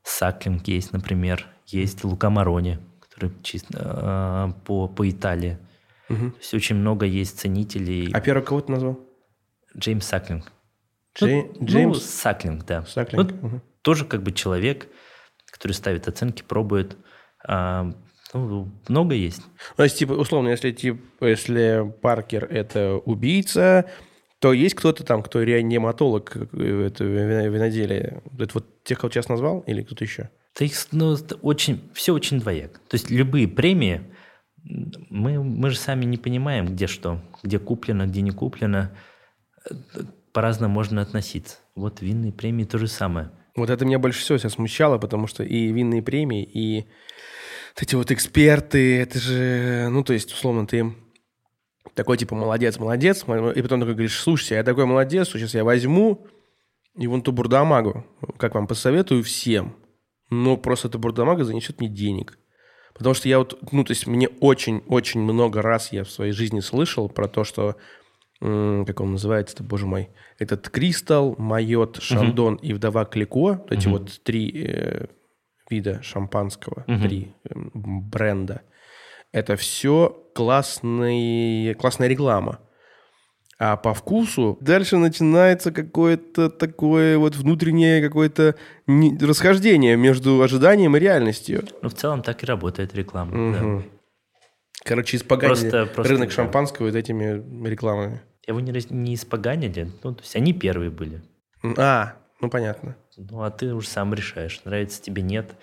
[0.02, 5.60] Саклинг, есть, например, есть Лука Марони, который чисто э, по, по Италии.
[6.10, 6.32] Угу.
[6.32, 8.12] То есть очень много есть ценителей.
[8.14, 9.00] А первый кого ты назвал?
[9.78, 10.52] Джеймс Саклинг.
[11.16, 11.98] Джей, ну, Джеймс?
[11.98, 12.84] Ну, Саклинг, да.
[12.86, 13.32] Саклинг.
[13.32, 13.62] Ну, угу.
[13.84, 14.88] Тоже как бы человек,
[15.52, 16.98] который ставит оценки, пробует.
[17.48, 17.94] А,
[18.34, 19.44] ну, много есть.
[19.76, 23.86] То есть, типа, условно, если, типа, если Паркер– это убийца,
[24.40, 28.22] то есть кто-то там, кто реаниматолог э, это виноделие.
[28.38, 30.30] Это вот тех, кого сейчас назвал, или кто-то еще?
[30.58, 32.80] Да их, ну, очень, все очень двояк.
[32.88, 34.02] То есть любые премии,
[34.64, 38.92] мы, мы же сами не понимаем, где что, где куплено, где не куплено.
[40.34, 41.58] По-разному можно относиться.
[41.76, 43.32] Вот винные премии то же самое.
[43.56, 46.86] Вот это меня больше всего сейчас смущало, потому что и винные премии, и
[47.76, 50.94] эти вот эксперты, это же, ну, то есть, условно, ты
[51.94, 56.26] такой типа молодец, молодец, и потом такой говоришь, слушайте, я такой молодец, сейчас я возьму
[56.96, 58.06] и вон ту бурдамагу,
[58.38, 59.76] как вам посоветую всем,
[60.30, 62.40] но просто эта бурдамага занесет мне денег.
[62.94, 66.62] Потому что я вот, ну, то есть мне очень-очень много раз я в своей жизни
[66.62, 67.76] слышал про то, что,
[68.40, 72.66] как он называется-то, боже мой, этот Кристалл, Майот, Шандон uh-huh.
[72.66, 75.06] и Вдова Клико, вот эти вот три э,
[75.70, 77.02] вида шампанского, uh-huh.
[77.04, 78.64] три э, бренда–
[79.32, 82.60] это все классный, классная реклама.
[83.60, 91.64] А по вкусу дальше начинается какое-то такое вот внутреннее какое-то расхождение между ожиданием и реальностью.
[91.82, 93.32] Ну, в целом так и работает реклама.
[93.32, 93.54] Угу.
[93.54, 93.84] Да.
[94.86, 96.36] Короче, испоганили просто, просто, рынок да.
[96.36, 98.22] шампанского вот этими рекламами.
[98.46, 101.24] Его не, не испоганили, ну, то есть они первые были.
[101.78, 102.96] А, Ну, понятно.
[103.18, 105.56] Ну, а ты уже сам решаешь, нравится тебе, нет.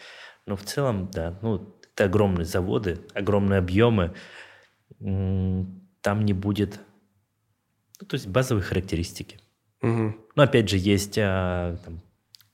[0.47, 4.15] Но в целом, да, ну, это огромные заводы, огромные объемы.
[4.99, 6.81] Там не будет,
[8.01, 9.39] ну, то есть базовые характеристики.
[9.81, 10.17] Угу.
[10.35, 12.01] Ну, опять же, есть а, там,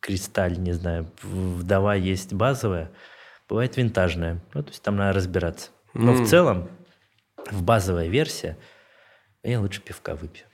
[0.00, 2.90] кристаль, не знаю, вдова есть базовая,
[3.48, 4.42] бывает винтажная.
[4.54, 5.70] Ну, то есть там надо разбираться.
[5.94, 6.22] Но mm.
[6.22, 6.70] в целом,
[7.50, 8.56] в базовая версия,
[9.42, 10.44] я лучше пивка выпью.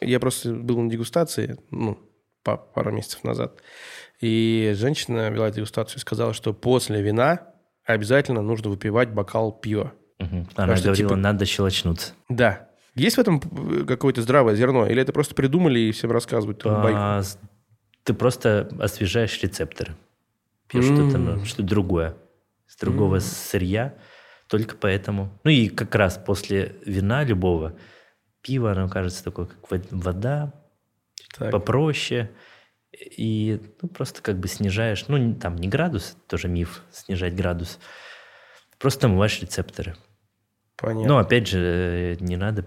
[0.00, 1.98] Я просто был на дегустации, ну,
[2.42, 3.60] пару месяцев назад,
[4.20, 7.55] и женщина вела дегустацию и сказала, что после вина
[7.86, 9.92] обязательно нужно выпивать бокал пива.
[10.18, 10.46] Угу.
[10.56, 11.16] Она что, говорила, типа...
[11.16, 12.12] надо щелочнуться.
[12.28, 12.68] Да.
[12.94, 13.40] Есть в этом
[13.86, 14.86] какое-то здравое зерно?
[14.86, 16.62] Или это просто придумали и всем рассказывают?
[16.64, 17.22] А,
[18.04, 19.94] ты просто освежаешь рецепторы.
[20.68, 20.94] Пьешь mm.
[20.94, 22.16] что-то ну, что другое.
[22.66, 23.20] С другого mm.
[23.20, 23.94] сырья.
[24.48, 25.30] Только поэтому.
[25.44, 27.74] Ну и как раз после вина любого,
[28.40, 29.58] пиво, оно кажется такое, как
[29.90, 30.54] вода,
[31.36, 31.50] так.
[31.50, 32.30] попроще.
[32.98, 37.78] И ну, просто как бы снижаешь, ну там не градус, тоже миф, снижать градус.
[38.78, 39.96] Просто омываешь рецепторы.
[40.76, 41.08] Понятно.
[41.08, 42.64] Но опять же, э, не надо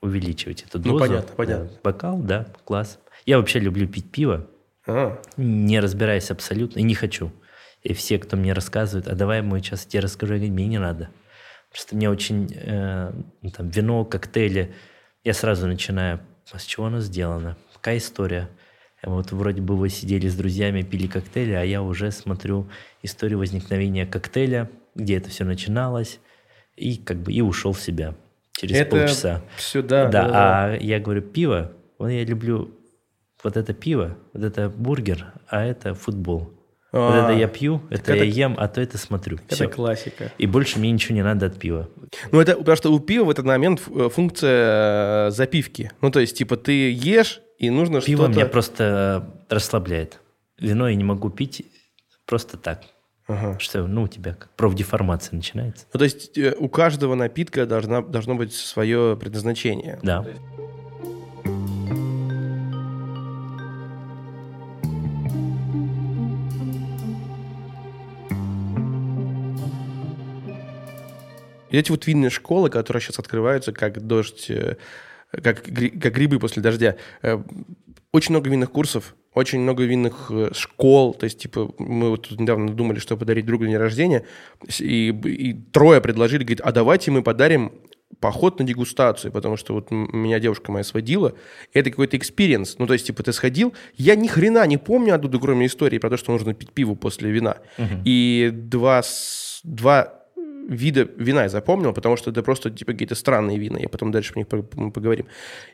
[0.00, 0.94] увеличивать эту ну, дозу.
[0.94, 1.70] Ну, понятно, понятно.
[1.82, 2.98] Бокал, да, класс.
[3.26, 4.46] Я вообще люблю пить пиво,
[4.86, 5.20] а.
[5.36, 7.30] не разбираясь абсолютно, и не хочу.
[7.82, 10.78] И все, кто мне рассказывает, а давай мы сейчас тебе расскажу, я говорю, мне не
[10.78, 11.10] надо.
[11.70, 14.74] Просто мне очень, э, ну, там, вино, коктейли,
[15.24, 18.48] я сразу начинаю, а с чего оно сделано, какая история.
[19.04, 22.68] Вот вроде бы вы сидели с друзьями, пили коктейли, а я уже смотрю
[23.02, 26.20] историю возникновения коктейля, где это все начиналось,
[26.76, 28.14] и как бы и ушел в себя
[28.52, 29.42] через это полчаса.
[29.56, 30.30] Все, да, да.
[30.32, 32.70] А я говорю, пиво, вот я люблю
[33.42, 36.52] вот это пиво, вот это бургер, а это футбол.
[36.92, 39.38] А, вот это я пью, это, это я ем, а то это смотрю.
[39.46, 39.68] Это Все.
[39.68, 40.30] классика.
[40.36, 41.88] И больше мне ничего не надо от пива.
[42.30, 45.90] Ну, это потому что у пива в этот момент э, функция э, запивки.
[46.02, 48.16] Ну, то есть, типа, ты ешь, и нужно что-то...
[48.16, 50.20] Пиво меня просто расслабляет.
[50.58, 51.64] Вино я не могу пить
[52.26, 52.82] просто так.
[53.28, 53.56] Ага.
[53.60, 55.86] Что, ну, у тебя как профдеформация начинается.
[55.92, 60.00] Ну, то есть э, у каждого напитка должна, должно быть свое предназначение.
[60.02, 60.26] Да.
[71.70, 74.78] И эти вот винные школы, которые сейчас открываются, как дождь, э,
[75.32, 76.96] как, как грибы после дождя.
[77.22, 77.42] Э,
[78.12, 81.14] очень много винных курсов, очень много винных э, школ.
[81.14, 84.24] То есть, типа, мы вот тут недавно думали, что подарить другу день рождения,
[84.78, 87.72] и, и трое предложили, говорит, а давайте мы подарим
[88.20, 91.34] поход на дегустацию, потому что вот меня девушка моя сводила,
[91.72, 92.76] это какой-то experience.
[92.78, 96.10] Ну, то есть, типа, ты сходил, я ни хрена не помню оттуда, кроме истории про
[96.10, 97.56] то, что нужно пить пиво после вина.
[97.78, 98.02] Uh-huh.
[98.04, 99.02] И два,
[99.64, 100.21] два
[100.72, 103.78] вида вина я запомнил, потому что это просто типа какие-то странные вина.
[103.78, 105.26] Я потом дальше про них поговорим.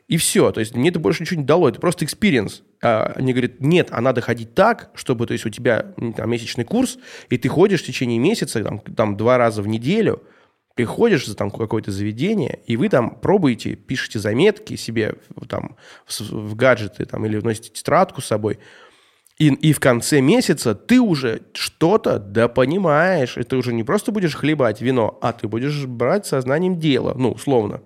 [0.07, 0.51] И все.
[0.51, 1.69] То есть мне это больше ничего не дало.
[1.69, 2.63] Это просто experience.
[2.81, 6.63] А они говорят, нет, а надо ходить так, чтобы, то есть у тебя там, месячный
[6.63, 6.97] курс,
[7.29, 10.23] и ты ходишь в течение месяца, там, там два раза в неделю,
[10.75, 15.15] приходишь за там какое-то заведение, и вы там пробуете, пишете заметки себе
[15.49, 18.59] там в, в гаджеты там, или носите тетрадку с собой,
[19.39, 23.37] и, и в конце месяца ты уже что-то да понимаешь.
[23.37, 27.31] И ты уже не просто будешь хлебать вино, а ты будешь брать сознанием дела, ну,
[27.31, 27.81] условно.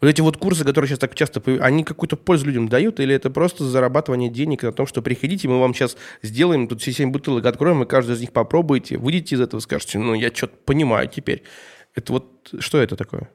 [0.00, 3.14] Вот эти вот курсы, которые сейчас так часто появляются, они какую-то пользу людям дают, или
[3.14, 7.10] это просто зарабатывание денег на том, что приходите, мы вам сейчас сделаем тут все семь
[7.10, 11.08] бутылок, откроем, и каждый из них попробуете, выйдете из этого, скажете, ну, я что-то понимаю
[11.08, 11.42] теперь.
[11.94, 13.30] Это вот, что это такое?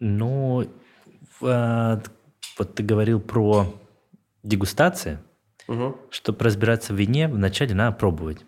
[0.00, 0.66] Ну,
[1.40, 3.66] вот ты говорил про
[4.42, 5.18] дегустации,
[5.68, 5.96] Угу.
[6.10, 8.44] Чтобы разбираться в вине, вначале надо пробовать.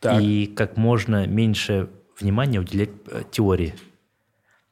[0.00, 0.20] Так.
[0.20, 3.70] И как можно меньше внимания уделять э, теории.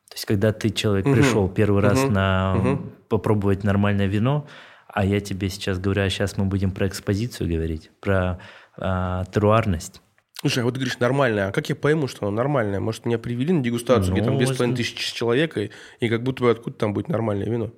[0.08, 1.14] То есть, когда ты, человек, угу.
[1.14, 2.12] пришел первый раз угу.
[2.12, 2.82] на угу.
[3.08, 4.46] попробовать нормальное вино,
[4.88, 8.38] а я тебе сейчас говорю, а сейчас мы будем про экспозицию говорить, про
[8.76, 10.00] а, теруарность.
[10.40, 12.78] Слушай, а вот ты говоришь нормальное, а как я пойму, что оно нормальное?
[12.78, 14.36] Может, меня привели на дегустацию, ну, где там
[14.70, 17.72] 2,5 тысячи человек, и, и как будто бы откуда там будет нормальное вино?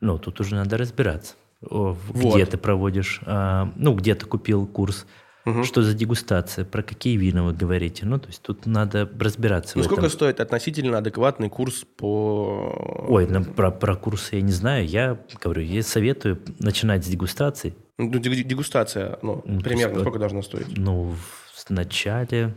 [0.00, 2.34] Ну, тут уже надо разбираться вот.
[2.34, 5.06] где ты проводишь, а, ну, где ты купил курс,
[5.44, 5.64] угу.
[5.64, 8.06] что за дегустация, про какие вина вы говорите.
[8.06, 10.12] Ну, то есть тут надо разбираться ну, сколько этом.
[10.12, 13.06] стоит относительно адекватный курс по...
[13.08, 14.86] Ой, ну, про, про курсы я не знаю.
[14.86, 17.74] Я говорю, я советую начинать с дегустации.
[17.98, 20.78] Ну, дегустация, ну, ну примерно есть, сколько должна стоить?
[20.78, 21.14] Ну,
[21.54, 22.54] в начале,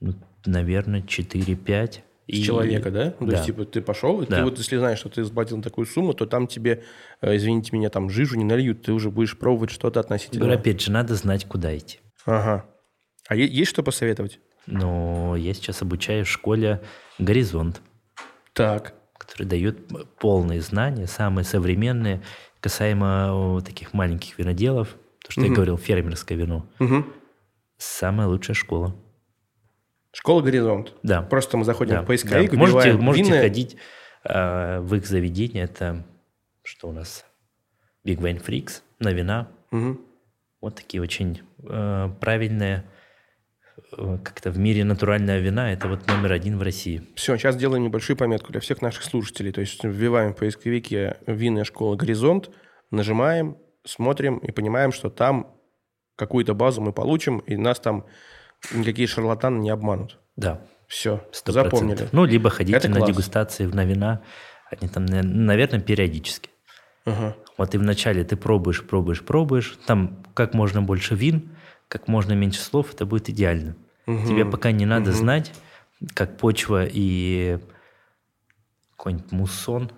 [0.00, 0.14] ну,
[0.46, 2.42] наверное, 4-5 и...
[2.42, 3.14] человека, да?
[3.20, 4.38] Ну, то есть, типа, ты пошел, и да.
[4.38, 6.82] ты вот, если знаешь, что ты заплатил такую сумму, то там тебе,
[7.20, 10.40] э, извините меня, там жижу не нальют, ты уже будешь пробовать что-то относительно...
[10.40, 12.00] Говорю, опять же, надо знать, куда идти.
[12.24, 12.66] Ага.
[13.28, 14.40] А есть что посоветовать?
[14.66, 16.82] Ну, я сейчас обучаю в школе
[17.18, 17.80] «Горизонт».
[18.52, 18.94] Так.
[19.18, 19.78] Который дает
[20.18, 22.22] полные знания, самые современные,
[22.60, 27.12] касаемо таких маленьких виноделов, то, что я говорил, фермерское вино, Мгм.
[27.78, 28.94] самая лучшая школа.
[30.16, 30.94] Школа «Горизонт».
[31.02, 31.20] Да.
[31.22, 32.56] Просто мы заходим Да, в поисковик, да.
[32.56, 33.76] Можете, можете винные- ходить
[34.24, 35.64] э, в их заведение.
[35.64, 36.04] Это
[36.62, 37.26] что у нас?
[38.06, 39.48] Big Wine Freaks на вина.
[39.70, 40.00] Мгм.
[40.62, 42.84] Вот такие очень э, правильные,
[43.98, 45.70] э, как-то в мире натуральная вина.
[45.70, 47.02] Это вот номер один в России.
[47.14, 49.52] Все, сейчас делаем небольшую пометку для всех наших слушателей.
[49.52, 52.50] То есть вбиваем в поисковике «Винная школа «Горизонт»,
[52.90, 55.54] нажимаем, смотрим и понимаем, что там
[56.16, 58.06] какую-то базу мы получим, и нас там
[58.72, 60.18] никакие шарлатаны не обманут.
[60.36, 61.52] Да, Все, 100%.
[61.52, 62.08] запомнили.
[62.12, 63.10] Ну, либо ходите Это на класс.
[63.10, 64.20] дегустации на вина.
[64.70, 66.50] Они там, наверное, периодически.
[67.04, 67.36] Ага.
[67.56, 69.78] Вот и вначале ты пробуешь, пробуешь, пробуешь.
[69.86, 71.50] Там как можно больше вин,
[71.88, 73.76] как можно меньше слов, это будет идеально.
[74.06, 75.52] Тебе пока не надо знать,
[76.14, 77.58] как почва и
[78.96, 79.90] какой-нибудь муссон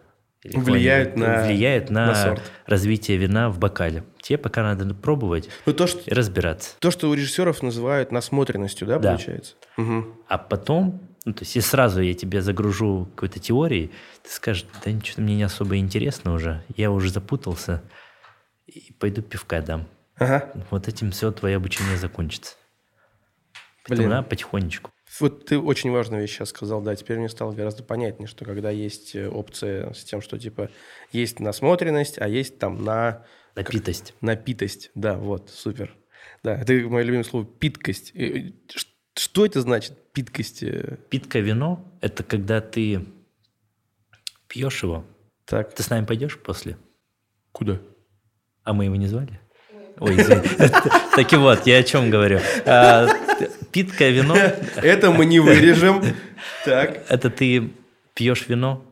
[0.44, 2.42] Влияют какой-нибудь на- влияет на, на сорт.
[2.66, 4.04] развитие вина в бокале.
[4.28, 6.76] Тебе пока надо пробовать Ну, то, что, и разбираться.
[6.80, 9.12] то, что у режиссеров называют насмотренностью, да, Да.
[9.12, 9.54] получается?
[9.78, 10.14] Мгм.
[10.28, 13.90] А потом, ну, то есть, если сразу я тебе загружу какой-то теорией,
[14.22, 17.82] ты скажешь, да ничего мне не особо интересно уже, я уже запутался,
[18.66, 19.88] и пойду пивка дам.
[20.18, 20.52] Ага.
[20.70, 22.56] Вот этим все твое обучение закончится.
[23.86, 23.86] Блин.
[23.88, 24.90] Поэтому надо потихонечку.
[25.20, 28.68] Вот ты очень важную вещь сейчас сказал, да, теперь мне стало гораздо понятнее, что когда
[28.70, 30.68] есть э, опция с тем, что типа
[31.12, 33.24] есть насмотренность, а есть там на
[33.64, 34.14] Напитость.
[34.20, 35.94] напитость, да, вот, супер.
[36.42, 38.12] Да, это мое любимое слово питкость.
[39.16, 40.62] Что это значит, питкость?
[40.62, 40.96] э?
[41.10, 43.04] Питка вино– это когда ты
[44.46, 45.04] пьешь его.
[45.44, 46.76] Так, Ты с нами пойдешь после?
[47.52, 47.80] куда?
[48.62, 49.40] А мы его не звали?
[49.98, 50.42] Ой, извини.
[51.16, 52.38] Так и вот, я о чем говорю.
[52.64, 53.08] А,
[53.72, 54.36] Питкое вино
[54.76, 56.04] Это мы не вырежем.
[56.64, 57.72] Так.– это ты
[58.14, 58.84] пьешь вино,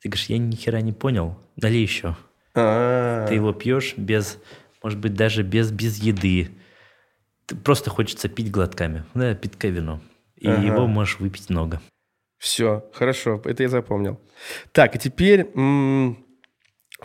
[0.00, 2.16] ты говоришь, я ни хера не понял, налей еще.
[2.54, 4.38] А, Ты его пьешь без,
[4.82, 6.50] может быть, даже без, без еды.
[7.46, 9.04] Ты просто хочется пить глотками.
[9.14, 10.00] Да, питкое вино.
[10.36, 10.60] И Ага.
[10.62, 11.80] его можешь выпить много.
[12.38, 14.20] Все, хорошо, это я запомнил.
[14.72, 16.24] Так, и теперь, м,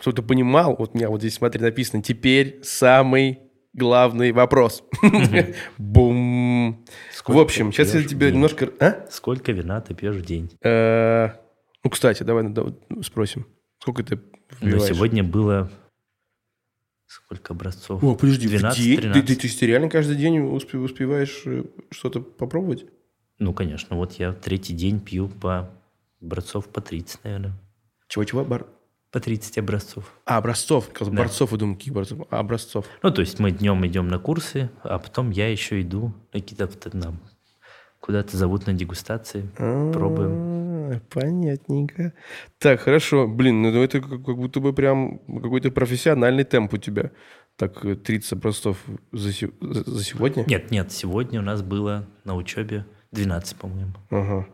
[0.02, 3.38] ты понимал, вот у меня вот здесь, смотри, написано, теперь самый
[3.72, 4.82] главный вопрос.
[5.78, 6.84] Бум.
[7.26, 8.70] В общем, сейчас я тебе немножко...
[8.80, 9.06] А?
[9.10, 10.50] Сколько вина ты пьешь в день?
[10.62, 11.30] Э,
[11.84, 13.46] Ну, кстати, давай давай спросим.
[13.78, 14.20] Сколько ты
[14.60, 14.94] Ну, вбиваешь?
[14.94, 15.70] сегодня было...
[17.06, 18.04] Сколько образцов?
[18.04, 18.96] О, подожди, в 12, день?
[18.96, 19.26] Ты, 13.
[19.26, 22.86] ты, ты, ты реально каждый день успе- успеваешь э, что-то попробовать?
[23.40, 23.96] Ну, конечно.
[23.96, 25.70] Вот я третий день пью по
[26.22, 27.52] образцов по 30, наверное.
[28.06, 28.44] Чего-чего?
[28.44, 28.66] Бар...
[29.10, 30.12] По 30 образцов.
[30.24, 30.88] А, образцов.
[31.00, 31.10] Да.
[31.10, 32.20] Борцов, я думаю, каких борцов?
[32.30, 32.86] А, образцов.
[33.02, 36.96] Ну, то есть мы днем идем на курсы, а потом я еще иду на какие-то
[36.96, 37.20] нам
[38.10, 39.48] куда-то зовут на дегустации.
[39.56, 40.32] Пробуем.
[40.32, 42.12] А, Понятненько.
[42.58, 43.28] Так, хорошо.
[43.28, 47.12] Блин, ну это как, будто бы прям какой-то профессиональный темп у тебя.
[47.56, 48.78] Так, э, 30 образцов
[49.12, 50.44] за, се- за- сегодня?
[50.48, 53.92] Нет, нет, сегодня у нас было на учебе 12, по-моему.
[54.10, 54.48] Ага.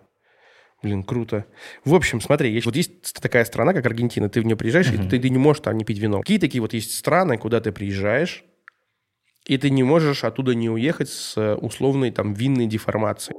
[0.82, 1.46] Блин, круто.
[1.86, 4.98] В общем, смотри, есть, вот есть такая страна, как Аргентина, ты в нее приезжаешь, и
[4.98, 6.18] ты, ты не можешь там не пить вино.
[6.20, 8.44] Какие такие вот есть страны, куда ты приезжаешь,
[9.46, 13.38] и ты не можешь оттуда не уехать с э, условной там винной деформацией.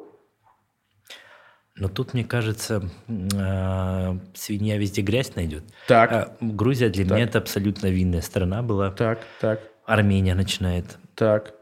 [1.80, 2.90] Но тут, мне кажется,
[3.36, 5.63] а, свинья везде грязь найдет.
[5.88, 8.90] Так, А Грузия для меня это абсолютно винная страна была.
[8.92, 10.98] так, так, Армения начинает.
[11.16, 11.54] так.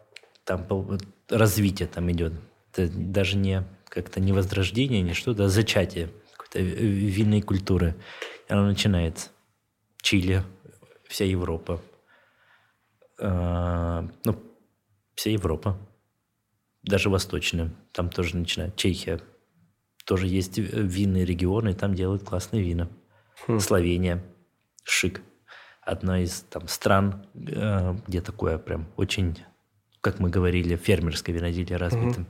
[0.45, 0.65] Там
[1.29, 2.33] развитие там идет.
[2.73, 7.95] Это даже не как-то не возрождение, не что-то, а зачатие какой-то ви- винной культуры.
[8.47, 9.29] И оно начинается.
[10.01, 10.43] Чили,
[11.09, 11.81] вся Европа.
[13.19, 14.39] А, ну,
[15.15, 15.77] вся Европа.
[16.83, 17.71] Даже восточная.
[17.91, 18.75] Там тоже начинает.
[18.75, 19.19] Чехия.
[20.05, 22.89] Тоже есть э, винные регионы, и там делают классные вина.
[23.59, 24.23] Словения.
[24.83, 25.21] Шик.
[25.81, 29.37] Одна из там стран, э, где такое прям очень,
[30.01, 32.25] как мы говорили, фермерское виноделие развито.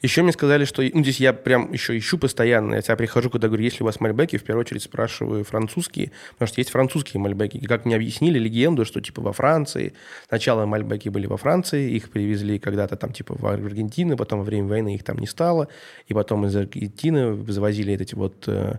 [0.00, 0.82] Еще мне сказали, что...
[0.82, 2.76] Ну, здесь я прям еще ищу постоянно.
[2.76, 6.46] Я тебя прихожу, когда говорю, если у вас мальбеки, в первую очередь спрашиваю французские, потому
[6.48, 7.56] что есть французские мальбеки.
[7.56, 9.92] И как мне объяснили легенду, что типа во Франции,
[10.28, 14.68] сначала мальбеки были во Франции, их привезли когда-то там типа в Аргентину, потом во время
[14.68, 15.68] войны их там не стало,
[16.06, 18.76] и потом из Аргентины завозили эти вот э,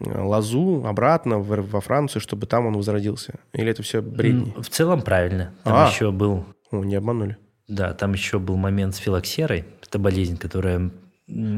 [0.00, 3.34] лозу обратно в- во Францию, чтобы там он возродился.
[3.52, 4.52] Или это все бредни?
[4.60, 5.52] В целом правильно.
[5.64, 5.88] Там А.
[5.88, 7.36] еще был, О, не обманули.
[7.68, 9.64] да, там еще был момент с филоксерой.
[9.90, 10.92] Это болезнь, которая м,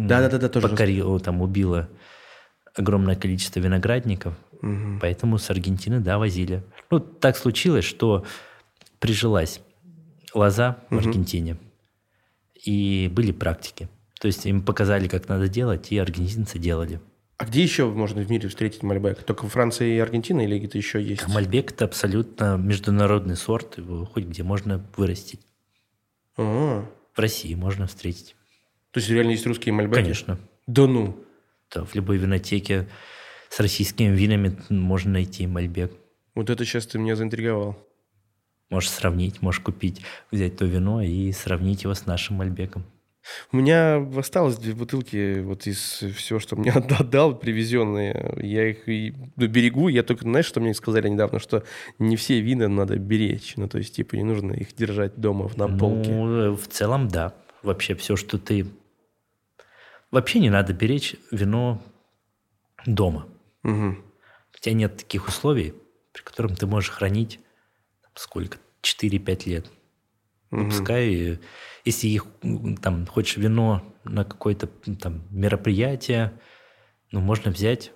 [0.09, 1.91] Да-да-да, тоже покорила, там убила
[2.74, 4.35] огромное количество виноградников.
[5.03, 6.62] Поэтому с Аргентины, да, возили.
[6.91, 8.24] Ну, так случилось, что
[9.01, 9.61] прижилась
[10.33, 11.59] лоза в Аргентине.
[12.64, 13.89] И были практики.
[14.18, 17.01] То есть им показали, как надо делать, и аргентинцы делали.
[17.39, 19.24] А где еще можно в мире встретить Мальбек?
[19.24, 21.26] Только в Франции и Аргентине или где-то еще есть?
[21.28, 25.41] Мальбек– это абсолютно международный сорт, его хоть где можно вырастить.
[26.39, 26.87] А, В
[27.23, 28.37] России можно встретить.
[28.91, 30.03] то есть реально есть русские Мальбеки?
[30.03, 30.39] Конечно.
[30.66, 31.16] Да ну.
[31.75, 32.87] Да, в любой винотеке
[33.49, 35.93] с российскими винами можно найти Мальбек.
[36.35, 37.79] Вот это сейчас ты меня заинтриговал.
[38.68, 42.85] Можешь сравнить, можешь купить, взять то вино и сравнить его с нашим Мальбеком.
[43.53, 48.35] У меня осталось две бутылки вот из всего, что мне отдал, привезенные.
[48.39, 49.89] Я их и берегу.
[49.89, 51.64] Я только, знаешь, что мне сказали недавно, что
[51.99, 53.55] не все вина надо беречь.
[53.57, 56.11] Ну, то есть, типа, не нужно их держать дома на полке.
[56.11, 57.35] Ну, э, в целом, да.
[57.62, 58.66] Вообще все, что ты...
[60.11, 61.81] Вообще не надо беречь вино
[62.85, 63.29] дома.
[63.62, 64.05] Мгм.
[64.55, 65.75] У тебя нет таких условий,
[66.12, 67.41] при которых ты можешь хранить
[68.03, 68.59] там, сколько?
[68.83, 69.66] 4-5 лет.
[70.51, 71.39] Ну, Пускай,
[71.85, 72.26] если их,
[72.80, 74.66] там, хочешь вино на какое-то
[75.01, 76.33] там мероприятие,
[77.11, 77.93] ну, можно взять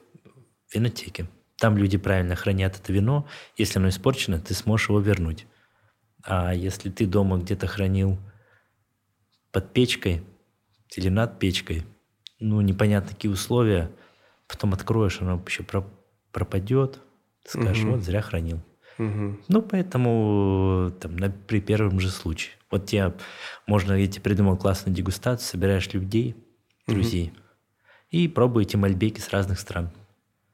[0.68, 1.28] в винотеке.
[1.58, 3.26] Там люди правильно хранят это вино.
[3.56, 5.46] Если оно испорчено, ты сможешь его вернуть.
[6.22, 8.18] А если ты дома где-то хранил
[9.52, 10.22] под печкой
[10.94, 11.84] или над печкой,
[12.40, 13.90] ну, непонятно какие условия,
[14.48, 15.88] потом откроешь, оно вообще про-
[16.32, 17.00] пропадет,
[17.46, 17.92] скажешь, Мгм.
[17.92, 18.60] вот зря хранил.
[18.98, 19.40] Мгм.
[19.48, 22.52] Ну, поэтому там, на- при первом же случае.
[22.70, 23.12] Вот тебе
[23.66, 26.34] можно, я тебе придумал классную дегустацию, собираешь людей,
[26.86, 27.32] друзей,
[28.10, 29.90] и пробуете мальбеки с разных стран.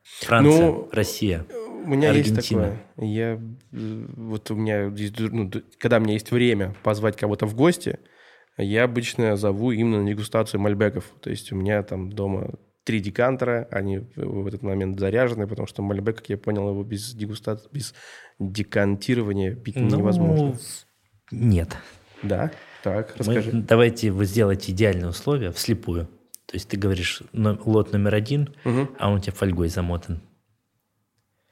[0.03, 1.47] Франция, Ну, Россия.
[1.85, 2.63] У меня есть Аргентина.
[2.97, 3.09] такое.
[3.09, 3.33] Я,
[3.73, 7.99] э, вот у меня есть, ну, когда у меня есть время позвать кого-то в гости,
[8.57, 11.05] я обычно зову именно на дегустацию мальбеков.
[11.21, 12.55] То есть у меня там дома
[12.85, 17.13] три декантера, они в этот момент заряжены, потому что мальбек, как я понял, его без
[17.15, 17.95] дегустации, без
[18.39, 20.57] декантирования пить Ну, невозможно.
[21.31, 21.77] Нет.
[22.23, 22.51] Да?
[22.83, 23.53] Так, Мы- расскажи.
[23.53, 26.07] давайте вы сделаете идеальные условия вслепую.
[26.47, 28.91] То есть ты говоришь лот номер один, Мгм.
[28.99, 30.21] а он у тебя фольгой замотан.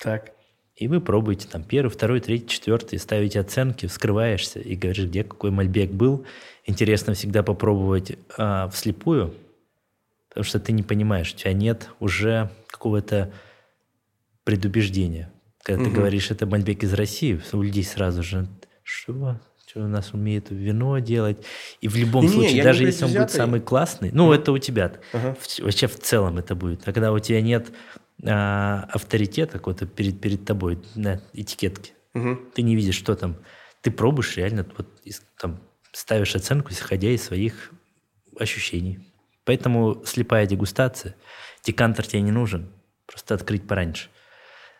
[0.03, 0.33] Так.
[0.77, 5.51] И вы пробуете там первый, второй, третий, четвертый, ставите оценки, вскрываешься и говоришь, где какой
[5.51, 6.25] мальбек был.
[6.67, 9.35] Интересно всегда попробовать а, вслепую,
[10.31, 13.31] потому что ты не понимаешь, у тебя нет уже какого-то
[14.45, 15.31] предубеждения.
[15.63, 15.99] Когда ты Мгм.
[15.99, 18.49] говоришь, это мальбек из России, у людей сразу же,
[18.83, 19.39] что?
[19.67, 21.45] Что у нас умеет вино делать?
[21.81, 24.59] И в любом я случае, не даже если он будет самый классный, ну, это у
[24.59, 24.93] тебя.
[25.13, 25.37] Ага.
[25.39, 26.89] В- вообще в целом это будет.
[26.89, 27.71] А когда у тебя нет
[28.23, 32.51] а, авторитета какого-то перед, перед тобой на этикетке, Мгм.
[32.55, 33.37] ты не видишь, что там.
[33.81, 35.61] Ты пробуешь реально, вот, из- там,
[35.93, 37.73] ставишь оценку, исходя из своих
[38.39, 38.99] ощущений.
[39.45, 41.17] Поэтому слепая дегустация,
[41.65, 42.71] декантер тебе не нужен,
[43.07, 44.09] просто открыть пораньше.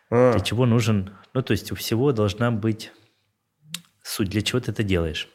[0.09, 2.91] А, Для чего нужен, ну, то есть у всего должна быть
[4.03, 5.27] суть, для чего ты это делаешь.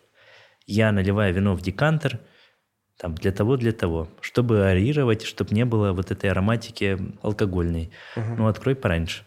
[0.67, 2.21] Я наливаю вино в декантер,
[2.99, 7.91] там, для того, для того, чтобы аэрировать, чтобы не было вот этой ароматики алкогольной.
[8.17, 9.25] Ну, открой пораньше.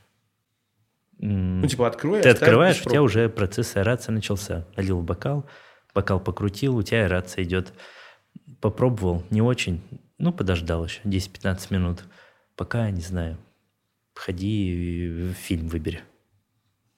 [1.20, 4.66] Ну, типа, открой, ты открываешь, у тебя уже процесс аэрации начался.
[4.78, 5.46] Налил в бокал,
[5.94, 7.74] бокал покрутил, у тебя аэрация идет.
[8.62, 9.82] Попробовал, не очень.
[10.18, 12.04] Ну, подождал еще 10-15 минут.
[12.56, 13.38] Пока, не знаю,
[14.14, 16.02] ходи и фильм выбери.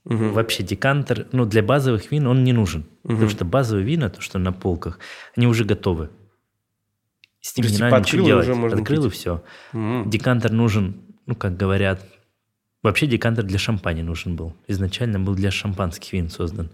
[0.05, 0.33] Мгм.
[0.33, 2.85] Вообще декантер, ну, для базовых вин он не нужен.
[3.03, 4.97] Потому что базовые вина, то, что на полках,
[5.35, 6.09] они уже готовы.
[7.41, 8.43] С ними То не надо ничего и делать.
[8.45, 9.19] уже можно Открыл и пить.
[9.19, 9.43] все.
[9.73, 10.09] М.
[10.09, 12.03] Декантер нужен, ну, как говорят,
[12.81, 14.55] вообще декантер для шампани нужен был.
[14.67, 16.71] Изначально был для шампанских вин создан.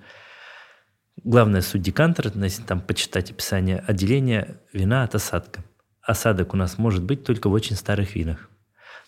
[1.23, 5.63] Главная суть декантера, если там почитать описание, отделение вина от осадка.
[6.01, 8.49] Осадок у нас может быть только в очень старых винах.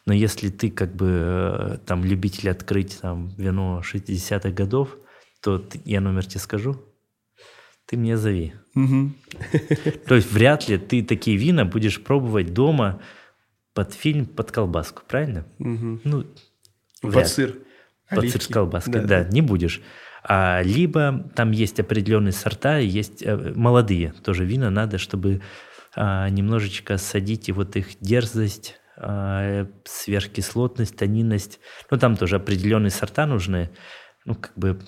[0.06, 4.98] Но если ты как бы э, там любитель открыть там вино 60-х годов,
[5.42, 6.82] то ты- я номер тебе скажу,
[7.86, 8.54] ты мне зови.
[10.08, 13.02] То есть вряд ли ты такие вина будешь пробовать дома
[13.74, 15.46] под фильм, под колбаску, правильно?
[15.60, 16.02] Мгм.
[16.04, 16.26] Ну,
[17.02, 17.56] Под сыр.
[18.10, 18.34] Под Оливки.
[18.38, 19.82] сыр с колбаской, да, не будешь.
[20.32, 25.42] А, либо там есть определенные сорта, есть э, молодые тоже вина, надо, чтобы
[25.96, 31.60] а, немножечко садить и вот их дерзость, а, сверхкислотность, тонинность.
[31.90, 33.72] Ну, там тоже определенные сорта нужны.
[34.24, 34.80] Ну, как бы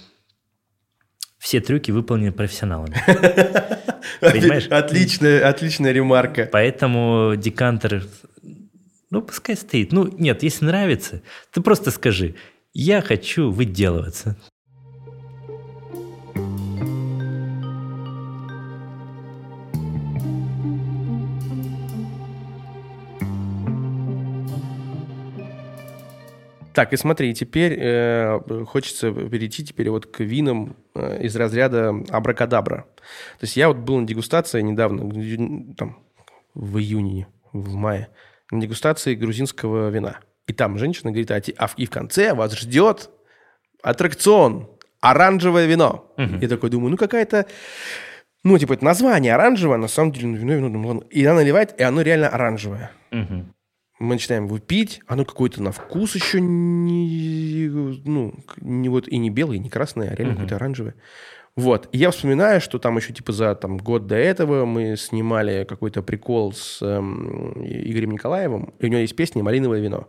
[1.39, 2.97] все трюки выполнены профессионалами.
[4.21, 4.67] Понимаешь?
[4.67, 6.47] Отличная, отличная ремарка.
[6.51, 8.03] Поэтому декантер,
[9.09, 9.91] ну, пускай стоит.
[9.91, 12.35] Ну, нет, если нравится, ты просто скажи,
[12.73, 14.37] я хочу выделываться.
[26.73, 32.85] Так, и смотри, теперь э, хочется перейти теперь вот к винам э, из разряда абракадабра.
[33.39, 35.01] То есть я вот был на дегустации недавно,
[35.75, 35.97] там,
[36.53, 38.07] в июне, в мае,
[38.51, 40.19] на дегустации грузинского вина.
[40.47, 43.09] И там женщина говорит, а, а в- и в конце вас ждет
[43.83, 44.69] аттракцион,
[45.01, 46.13] оранжевое вино.
[46.41, 47.45] Я такой думаю, ну какая-то,
[48.43, 51.07] ну типа это название оранжевое, а на самом деле ну, вино, вино, думаю, ладно.
[51.09, 52.91] И она наливает, и оно реально оранжевое.
[53.11, 53.53] Мгм.
[54.01, 59.29] Мы начинаем его пить, оно какое-то на вкус еще не, ну, не вот и не
[59.29, 60.95] белое, и не красное, а реально какое-то оранжевое.
[61.55, 61.87] Вот.
[61.91, 66.01] И я вспоминаю, что там еще типа за там, год до этого мы снимали какой-то
[66.01, 70.07] прикол с эм, Игорем Николаевым, и у него есть песня «Малиновое вино».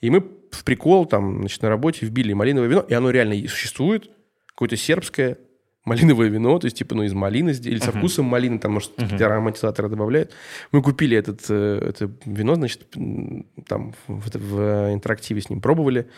[0.00, 0.20] И мы
[0.52, 4.10] в прикол там, значит, на работе вбили малиновое вино, и оно реально существует,
[4.46, 5.38] какое-то сербское
[5.84, 9.26] малиновое вино, то есть типа, ну, из малины, или со вкусом малины, там, может, какие-то
[9.26, 10.32] ароматизаторы добавляют.
[10.70, 12.86] Мы купили этот, э, это вино, значит,
[13.66, 16.08] там в, в- интерактиве с ним пробовали.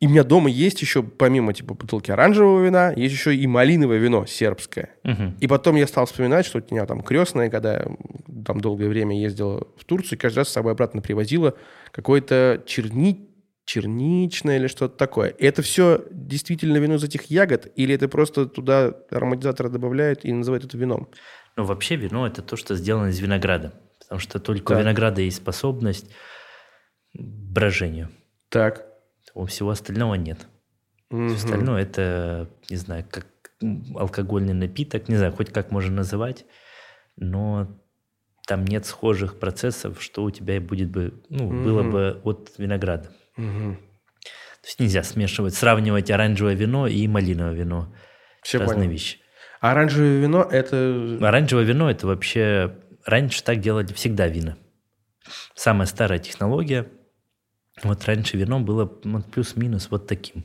[0.00, 3.98] И у меня дома есть еще, помимо типа бутылки оранжевого вина, есть еще и малиновое
[3.98, 4.90] вино сербское.
[5.02, 5.36] Мгм.
[5.40, 7.86] И потом я стал вспоминать, что у меня там крестная, когда я
[8.44, 11.54] там долгое время ездила в Турцию, каждый раз с собой обратно привозила
[11.90, 13.28] какое-то черни...
[13.64, 15.30] черничное или что-то такое.
[15.30, 17.72] И это все действительно вино из этих ягод?
[17.76, 21.08] Или это просто туда ароматизаторы добавляют и называют это вином?
[21.56, 23.72] Ну, вообще вино– это то, что сделано из винограда.
[24.00, 24.80] Потому что только у Так.
[24.82, 26.10] винограда есть способность
[27.14, 28.10] брожению.
[28.48, 28.86] Так.
[29.34, 30.46] У всего остального нет.
[31.10, 31.28] Мгм.
[31.28, 33.26] Все остальное это, не знаю, как
[33.96, 36.44] алкогольный напиток, не знаю, хоть как можно называть,
[37.16, 37.68] но
[38.46, 41.90] там нет схожих процессов, что у тебя и будет бы, ну, было Мгм.
[41.92, 43.10] бы от винограда.
[43.36, 43.76] Мгм.
[43.76, 47.94] То есть нельзя смешивать, сравнивать оранжевое вино и малиновое вино.
[48.42, 48.90] Всё Разные понял.
[48.90, 49.18] вещи.
[49.60, 51.18] А Оранжевое вино– это...
[51.20, 54.56] Оранжевое вино это вообще раньше так делали всегда вина.
[55.54, 56.86] Самая старая технология.
[57.82, 60.44] Вот раньше вино было вот плюс-минус вот таким.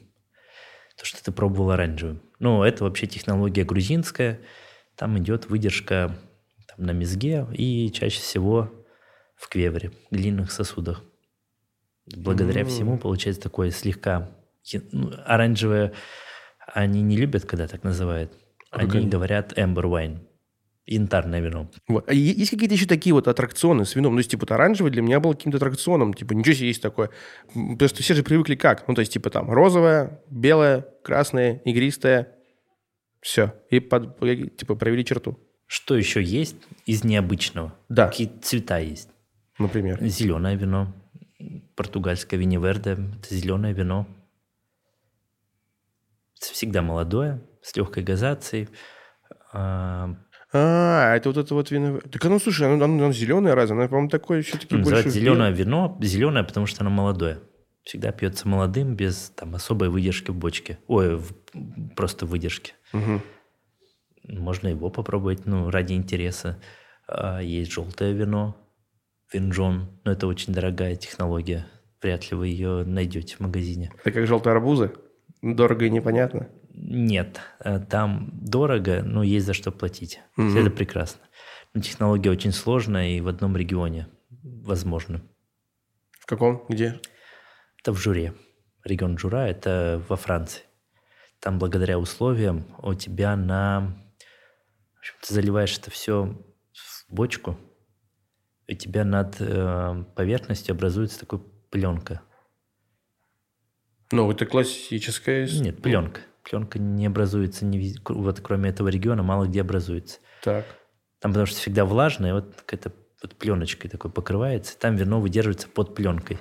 [0.97, 2.21] То, что ты пробовал оранжевым.
[2.39, 4.39] Ну, это вообще технология грузинская.
[4.95, 6.17] Там идет выдержка
[6.67, 8.71] там, на мезге и чаще всего
[9.35, 11.03] в квевре, глиняных сосудах.
[12.17, 12.67] Благодаря М.
[12.67, 14.29] всему получается такое слегка
[14.91, 15.93] ну, оранжевое.
[16.73, 18.31] Они не любят, когда так называют.
[18.71, 19.09] А как Они они?
[19.09, 20.19] говорят amber wine.
[20.85, 21.69] Янтарное вино.
[21.87, 22.09] Вот.
[22.09, 24.13] А есть какие-то еще такие вот аттракционы с вином?
[24.13, 26.15] Ну, то есть, типа, вот оранжевый для меня был каким-то аттракционом.
[26.15, 27.11] Типа, ничего себе есть такое.
[27.55, 28.87] М, Просто все же привыкли как?
[28.87, 32.29] Ну, то есть, типа, там, розовое, белое, красное, игристое.
[33.21, 33.53] Все.
[33.69, 34.17] И, под,
[34.57, 35.37] типа, провели черту.
[35.67, 36.55] Что еще есть
[36.87, 37.75] из необычного?
[37.89, 38.07] Да.
[38.07, 39.09] Какие цвета есть?
[39.59, 39.99] Например.
[40.03, 40.91] Зеленое вино,
[41.75, 44.07] португальское виневерде, это зеленое вино.
[46.39, 48.69] Всегда молодое, с легкой газацией.
[49.51, 50.15] А,
[50.53, 51.99] А, это вот это вот вино.
[52.11, 53.75] Так оно, слушай, оно, оно, оно зеленое разве?
[53.75, 55.09] Оно, по-моему, такое все-таки больше...
[55.09, 55.97] зеленое вино.
[56.01, 57.39] Зеленое, потому что оно молодое.
[57.83, 60.79] Всегда пьется молодым, без там, особой выдержки в бочке.
[60.87, 61.33] Ой, в-
[61.95, 62.73] просто выдержки.
[62.93, 63.21] Мгм.
[64.27, 66.59] Можно его попробовать, ну, ради интереса.
[67.07, 68.55] А, Есть желтое вино,
[69.31, 69.99] винджон.
[70.03, 71.67] Но это очень дорогая технология.
[72.01, 73.91] Вряд ли вы ее найдете в магазине.
[73.99, 74.93] Это как желтые арбузы.
[75.41, 76.49] Дорого и непонятно.
[76.73, 80.21] Нет, э, там дорого, но есть за что платить.
[80.37, 80.57] Мгм.
[80.57, 81.21] Это прекрасно.
[81.73, 84.07] Но технология очень сложная и в одном регионе
[84.43, 85.21] возможно.
[86.19, 86.65] В каком?
[86.69, 86.99] Где?
[87.81, 88.33] Это в Журе.
[88.83, 90.63] Регион Жура– это во Франции.
[91.39, 93.95] Там благодаря условиям у тебя на...
[94.95, 96.37] В общем, ты заливаешь это все
[96.73, 97.57] в бочку,
[98.69, 102.21] у тебя над э, поверхностью образуется такая пленка.
[104.11, 105.47] Ну, это классическая...
[105.47, 106.21] Нет, пленка.
[106.43, 110.19] Пленка не образуется, не вот кроме этого региона, мало где образуется.
[110.43, 110.65] Так.
[111.19, 114.77] Там потому что всегда влажно, и вот какая-то вот пленочкой такой покрывается.
[114.77, 116.39] Там вино выдерживается под пленкой.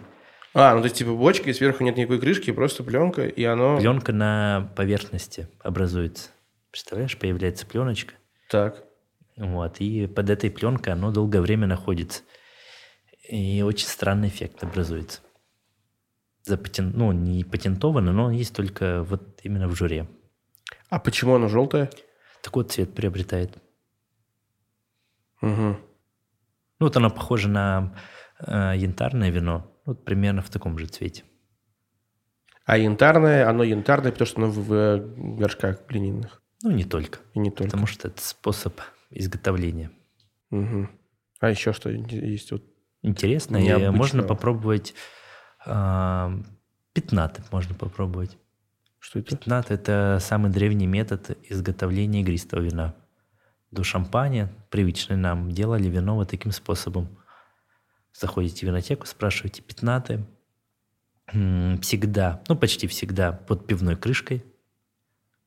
[0.55, 3.79] А, ну, то есть, типа, бочка, и сверху нет никакой крышки, просто пленка, и оно...
[3.79, 6.31] Пленка на поверхности образуется.
[6.71, 8.15] Представляешь, появляется пленочка.
[8.49, 8.88] Так.
[9.39, 12.23] Вот, и под этой пленкой оно долгое время находится.
[13.29, 15.21] И очень странный эффект образуется.
[16.43, 16.93] Запатен...
[16.95, 20.09] Ну, не патентовано, но есть только вот именно в жюре.
[20.89, 21.89] А почему оно желтое?
[22.43, 23.57] Такой цвет приобретает.
[25.41, 25.51] Угу.
[25.51, 25.79] Ну,
[26.81, 27.95] вот оно похоже на
[28.41, 29.73] э, янтарное вино.
[29.85, 31.23] Вот примерно в таком же цвете.
[32.65, 36.43] А янтарное, оно янтарное, потому что оно в, в горшках глиняных.
[36.63, 37.21] Ну, не только.
[37.35, 37.71] И не только.
[37.71, 38.81] Потому что это способ
[39.11, 39.91] изготовления.
[40.51, 40.91] Мгм.
[41.41, 42.53] А еще что есть?
[42.53, 42.63] Вот.
[43.03, 43.59] Интересно.
[43.59, 43.97] Необычного.
[43.97, 44.95] можно попробовать
[45.67, 46.43] э,
[46.93, 47.43] пятнаты.
[47.53, 48.37] Можно попробовать.
[48.99, 49.37] Что это?
[49.37, 52.97] Пятнат– это самый древний метод изготовления игристого вина.
[53.71, 57.09] До шампаня, привычный нам, делали вино вот таким способом.
[58.13, 60.25] Заходите в винотеку, спрашиваете пятнаты.
[61.27, 64.43] Всегда, ну почти всегда под пивной крышкой,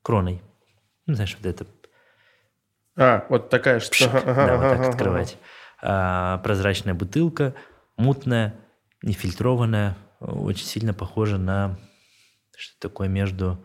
[0.00, 0.40] кроной.
[1.06, 1.66] Ну, знаешь, вот это
[2.96, 4.06] А, вот такая пшик, что.
[4.10, 5.38] Ага, да, ага, вот так ага, открывать.
[5.82, 7.54] А, прозрачная бутылка,
[7.96, 8.54] мутная,
[9.02, 11.78] нефильтрованное, очень сильно похоже на
[12.56, 13.64] что такое между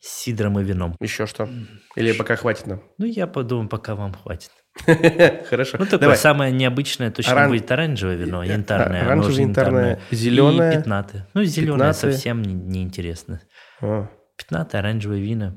[0.00, 0.96] сидром и вином.
[1.00, 1.48] Еще что?
[1.96, 2.82] Или пока хватит нам?
[2.98, 4.50] Ну, я подумаю, пока вам хватит.
[5.48, 5.76] Хорошо.
[5.78, 9.02] Ну, такое самое необычное точно Оран- будет оранжевое вино, янтарное.
[9.02, 10.72] оранжевое, янтарное, зеленое.
[10.72, 11.28] И пятнатое.
[11.34, 13.42] Ну, зеленое совсем не- неинтересно.
[13.80, 14.08] А.
[14.36, 15.56] Пятнатое, оранжевое вино.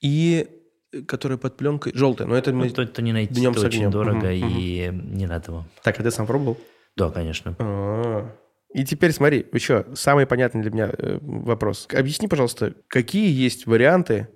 [0.00, 0.61] И э,
[1.06, 2.70] которая под пленкой желтая, но это Ну, мы...
[2.70, 4.30] то, то не найти, днем это очень дорого, мгм.
[4.30, 5.68] и не надо вам.
[5.82, 6.58] Так, а ты сам пробовал?
[6.96, 7.56] Да, конечно.
[7.58, 8.30] А.
[8.74, 11.88] И теперь смотри, еще самый понятный для меня э, вопрос.
[11.92, 14.28] Объясни, пожалуйста, какие есть варианты,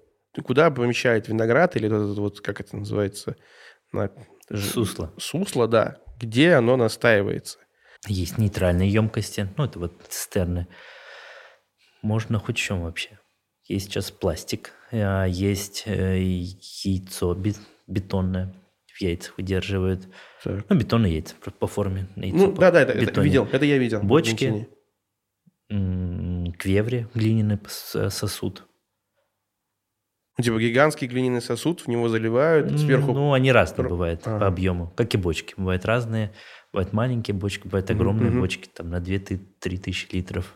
[0.45, 3.37] куда помещают виноград или вот, вот как это называется,
[3.93, 4.11] на
[4.55, 5.13] Сусло.
[5.19, 7.59] сусло, да, где оно настаивается.
[8.07, 10.69] Есть нейтральные емкости, ну, это вот цистерны.
[12.03, 13.19] Можно хоть чем вообще.
[13.69, 17.55] Есть сейчас пластик, а, есть э, яйцо бе-
[17.87, 18.55] бетонное,
[18.87, 20.09] в яйцах выдерживают.
[20.45, 20.65] Так.
[20.69, 22.07] Ну, бетонные яйца по- форме.
[22.17, 24.03] яйцо Ну, по- да, да, это, это видел, это я видел.
[24.03, 24.69] Бочки.
[25.69, 28.65] Квеври, глиняный пос- сосуд.
[30.39, 33.13] Ну, Типа гигантский глиняный сосуд, в него заливают, сверху...
[33.13, 34.39] Ну, они разные Р- бывают Ага.
[34.39, 35.55] по объему, как и бочки.
[35.57, 36.33] Бывают разные.
[36.73, 38.41] Бывают маленькие бочки, бывают огромные мгм.
[38.41, 40.55] бочки, там на 2-3 тысячи литров.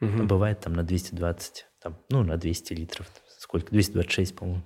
[0.00, 0.22] Мгм.
[0.22, 3.06] А бывает там на 220, там, ну, на 200 литров.
[3.38, 3.70] Сколько?
[3.70, 4.62] 226, по-моему.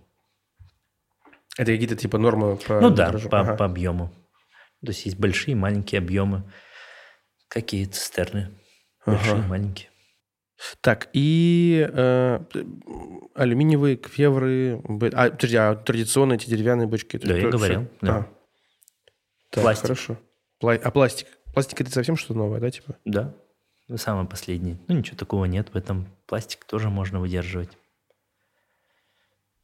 [1.59, 3.57] Это какие-то типа нормы по ну да, по, Ага.
[3.57, 4.13] по объему.
[4.85, 6.45] То есть есть большие, маленькие объемы.
[7.49, 8.57] Какие цистерны?
[9.05, 9.49] Большие, Ага.
[9.49, 9.89] маленькие.
[10.81, 12.41] Так, и э,
[13.35, 14.81] алюминиевые квевры...
[15.13, 17.17] А, подожди, а традиционные эти деревянные бочки?
[17.17, 18.17] Да, я говорил, да.
[18.17, 18.23] А.
[19.51, 19.83] Так, Пластик.
[19.83, 20.17] хорошо.
[20.63, 21.27] Пла- А пластик?
[21.53, 22.97] Пластик это совсем что-то новое, да, типа?
[23.05, 23.35] Да,
[23.97, 24.79] самое последнее.
[24.87, 26.09] Ну, ничего такого нет в этом.
[26.29, 27.71] Пластик тоже можно выдерживать.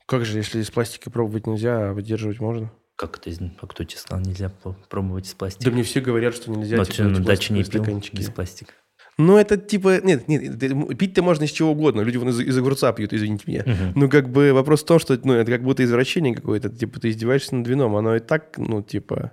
[0.07, 2.73] Как же, если из пластика пробовать нельзя, а выдерживать можно?
[2.97, 3.29] Как это?
[3.31, 4.51] из- А кто тебе сказал, нельзя
[4.89, 5.65] пробовать из пластика?
[5.65, 6.77] Да мне все говорят, что нельзя.
[6.79, 8.73] Но типа, ты на даче не пил без пластика.
[9.17, 10.01] Ну, это типа...
[10.03, 10.59] Нет, нет,
[10.99, 12.01] пить-то можно из чего угодно.
[12.01, 13.63] Люди вон из, из огурца пьют, извините меня.
[13.65, 13.93] Мгм.
[13.95, 16.69] Ну, как бы вопрос в том, что ну, это как будто извращение какое-то.
[16.71, 17.95] Типа ты издеваешься над вином.
[17.95, 19.33] Оно и так, ну, типа...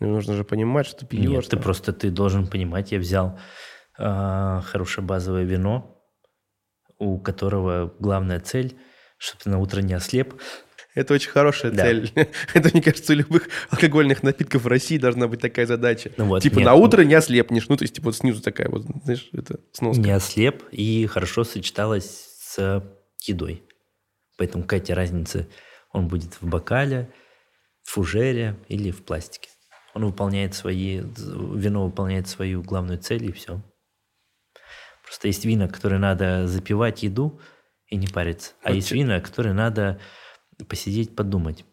[0.00, 1.30] ну, нужно же понимать, что ты пьешь.
[1.30, 3.38] Нет, ты просто ты должен понимать, я взял
[3.98, 5.93] а, хорошее базовое вино,
[6.98, 8.76] у которого главная цель,
[9.18, 10.34] чтобы ты на утро не ослеп.
[10.94, 11.82] Это очень хорошая Да.
[11.84, 12.12] цель.
[12.54, 16.12] это, мне кажется, у любых алкогольных напитков в России должна быть такая задача.
[16.16, 16.66] Ну вот, типа нет.
[16.66, 17.68] на утро не ослепнешь.
[17.68, 20.00] Ну, то есть, типа вот снизу такая вот, знаешь, это сноска.
[20.00, 22.82] Не ослеп и хорошо сочеталось с
[23.22, 23.64] едой.
[24.36, 25.48] Поэтому какая разница,
[25.92, 27.10] он будет в бокале,
[27.82, 29.48] в фужере или в пластике.
[29.94, 33.62] Он выполняет свои, вино выполняет свою главную цель и все.
[35.04, 37.40] Просто есть вина, которые надо запивать еду
[37.88, 38.52] и не париться.
[38.62, 40.00] А Вот есть те- вина, которые надо
[40.68, 41.64] посидеть, подумать,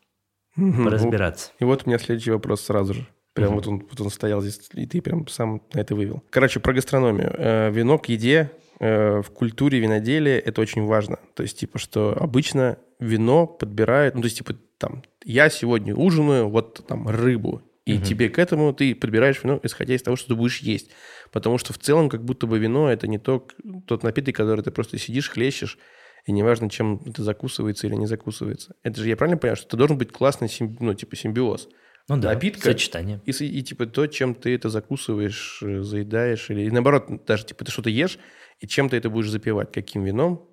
[0.56, 0.84] Мгм.
[0.84, 1.52] поразбираться.
[1.60, 3.08] И вот у меня следующий вопрос сразу же.
[3.34, 3.56] Прям Мгм.
[3.56, 6.22] вот, он, вот он стоял здесь, и ты прям сам на это вывел.
[6.30, 7.34] Короче, про гастрономию.
[7.38, 8.52] Э, вино к еде
[8.84, 11.20] э, в культуре виноделия это очень важно.
[11.36, 16.50] То есть, типа, что обычно вино подбирают, ну, то есть, типа, там, я сегодня ужинаю
[16.50, 17.62] вот там рыбу,
[17.92, 18.04] и Мгм.
[18.06, 20.92] тебе к этому ты подбираешь вино, исходя из того, что ты будешь есть.
[21.32, 23.48] Потому что в целом, как будто бы вино это не то,
[23.88, 25.78] тот напиток, который ты просто сидишь, хлещешь,
[26.26, 28.76] и неважно, чем это закусывается или не закусывается.
[28.84, 31.68] Это же я правильно понимаю, что это должен быть классный, симби- ну, типа, симбиоз.
[32.10, 32.64] Ну да, Напитка.
[32.64, 33.22] сочетание.
[33.26, 37.64] И, и, типа то, чем ты это закусываешь, э, заедаешь, или и наоборот, даже типа
[37.66, 38.18] ты что-то ешь,
[38.60, 40.48] и чем ты это будешь запивать, каким вином.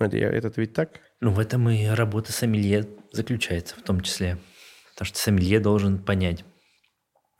[0.00, 1.00] Ну, это, я- это ведь так?
[1.20, 4.38] Ну, в этом и работа сомелье заключается в том числе.
[4.92, 6.44] Потому что сомелье должен понять,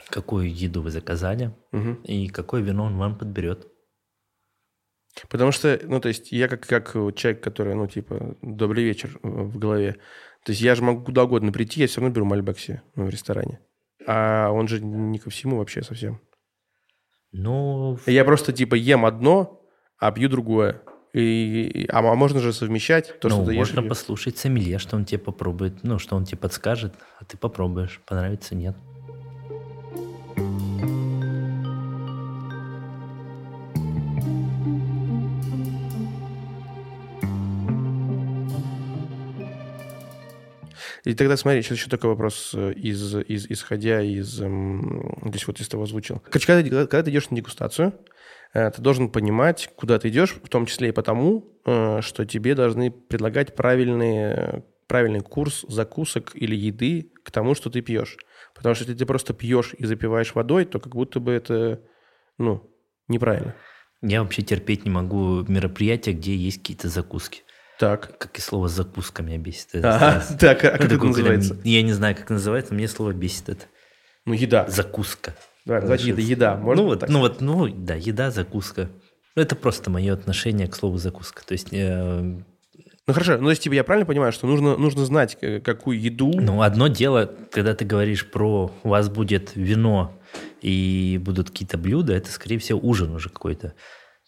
[0.08, 1.94] какую еду вы заказали Мгм.
[2.04, 3.68] и какое вино он вам подберет.
[5.28, 9.58] Потому что, ну, то есть я как, как человек, который, ну, типа, добрый вечер в
[9.58, 9.96] голове.
[10.44, 13.10] То есть я же могу куда угодно прийти, я все равно беру Мальбекси ну, в
[13.10, 13.60] ресторане.
[14.06, 16.20] А он же не ко всему вообще совсем.
[17.30, 19.62] Ну, Я просто, типа, ем одно,
[19.98, 20.82] а пью другое.
[21.14, 23.58] И, а, а можно же совмещать то, ну, что ты ешь.
[23.58, 27.36] можно и- послушать сомелье, что он тебе попробует, ну, что он тебе подскажет, а ты
[27.36, 28.74] попробуешь, понравится, нет.
[41.04, 44.40] И тогда смотри, сейчас еще такой вопрос, э, из, из, исходя из...
[44.40, 46.20] эм, То есть вот из того озвучил.
[46.30, 47.92] Короче, когда, когда ты идешь на дегустацию,
[48.54, 52.54] э, ты должен понимать, куда ты идешь, в том числе и потому, э, что тебе
[52.54, 58.16] должны предлагать правильные, правильный курс закусок или еды к тому, что ты пьешь.
[58.54, 61.80] Потому что если ты просто пьешь и запиваешь водой, то как будто бы это,
[62.38, 62.70] ну,
[63.08, 63.56] неправильно.
[64.02, 67.42] Я вообще терпеть не могу мероприятия, где есть какие-то закуски.
[67.82, 68.16] Так.
[68.16, 69.70] Как и слово «закуска» меня бесит.
[69.70, 70.38] Сразу.
[70.38, 71.58] так, а Ну, как это когда называется?
[71.64, 73.64] Я не знаю, как называется, мне слово бесит это.
[74.24, 74.68] Ну, еда.
[74.68, 75.34] Закуска.
[75.64, 76.56] Давай, давайте еда, еда.
[76.56, 78.88] Можно ну, вот, так ну вот, ну да, еда, закуска.
[79.34, 81.44] Ну, это просто мое отношение к слову закуска.
[81.44, 85.04] То есть, э, Ну хорошо, ну то есть типа я правильно понимаю, что нужно, нужно
[85.04, 86.30] знать, э, какую еду...
[86.40, 90.16] ну, одно дело, когда ты говоришь про у вас будет вино
[90.60, 93.74] и будут какие-то блюда, это, скорее всего, ужин уже какой-то.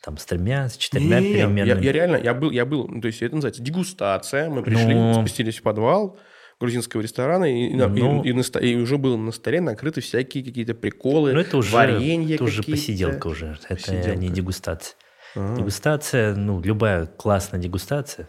[0.05, 1.85] Там с тремя, с четырьмя Не, я, переменными.
[1.85, 4.51] я реально, я был, я был, ну, то есть это называется дегустация.
[4.51, 5.15] Мы пришли, Ну.
[5.15, 6.19] спустились в подвал
[6.61, 8.23] грузинского ресторана, и, и и- Ну.
[8.23, 11.73] и на ста- и уже было на столе накрыты всякие какие-то приколы, Ну, это уже,
[11.75, 13.59] варенье это уже посиделка уже.
[13.65, 14.17] Это Посиделка.
[14.17, 14.95] не дегустация.
[15.35, 15.57] Ага.
[15.57, 18.29] Дегустация, ну, любая классная дегустация.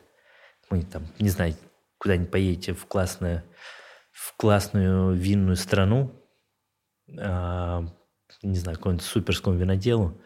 [0.71, 1.55] Мы там, не знаю,
[1.99, 3.43] куда-нибудь поедете в классную,
[4.11, 6.11] в классную винную страну,
[7.19, 7.85] а,
[8.41, 10.19] не знаю, какому-нибудь суперскому виноделу,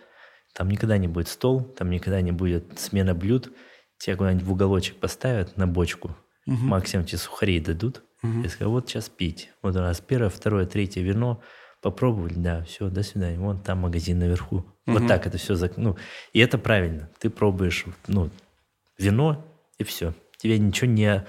[0.54, 3.52] там никогда не будет стол, там никогда не будет смена блюд.
[3.98, 9.10] Тебя куда-нибудь в уголочек поставят на бочку, максимум тебе сухарей дадут, и скажут, вот сейчас
[9.10, 9.50] пить.
[9.62, 11.42] Вот у нас первое, второе, третье вино,
[11.82, 13.38] попробовали, да, все, до свидания.
[13.40, 14.66] Вон там магазин наверху.
[14.86, 15.56] Вот так это все.
[15.78, 15.98] Ну,
[16.34, 17.10] и это правильно.
[17.20, 18.30] Ты пробуешь ну,
[18.98, 19.46] вино,
[19.78, 20.14] и все.
[20.38, 21.26] Тебя ничего не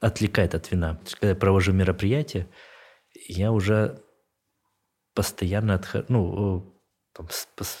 [0.00, 1.00] отвлекает от вина.
[1.12, 2.48] Когда я провожу мероприятие,
[3.28, 4.00] я уже
[5.14, 6.75] постоянно отхожу, ну,
[7.16, 7.28] там,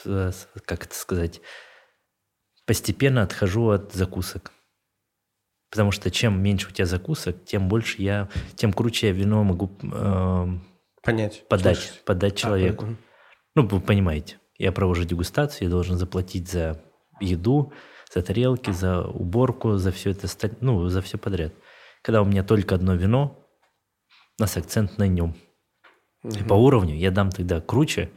[0.06, 0.32] э,
[0.64, 1.40] как это сказать,
[2.64, 4.52] постепенно отхожу от закусок.
[5.70, 9.70] Потому что чем меньше у тебя закусок, тем больше я, тем круче я вино могу
[9.82, 10.46] э,
[11.02, 11.46] Понять.
[11.48, 12.04] подать, слушать.
[12.04, 12.86] подать А, человеку.
[12.86, 12.98] мгм.
[13.54, 16.82] Ну, вы понимаете, я провожу дегустацию, я должен заплатить за
[17.20, 17.72] еду,
[18.12, 20.28] за тарелки, за уборку, за все это,
[20.60, 21.52] ну, за все подряд.
[22.02, 23.46] Когда у меня только одно вино,
[24.38, 25.34] у нас акцент на нем.
[26.22, 28.10] И по уровню я дам тогда круче,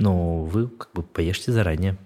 [0.00, 1.98] но вы как бы поешьте заранее.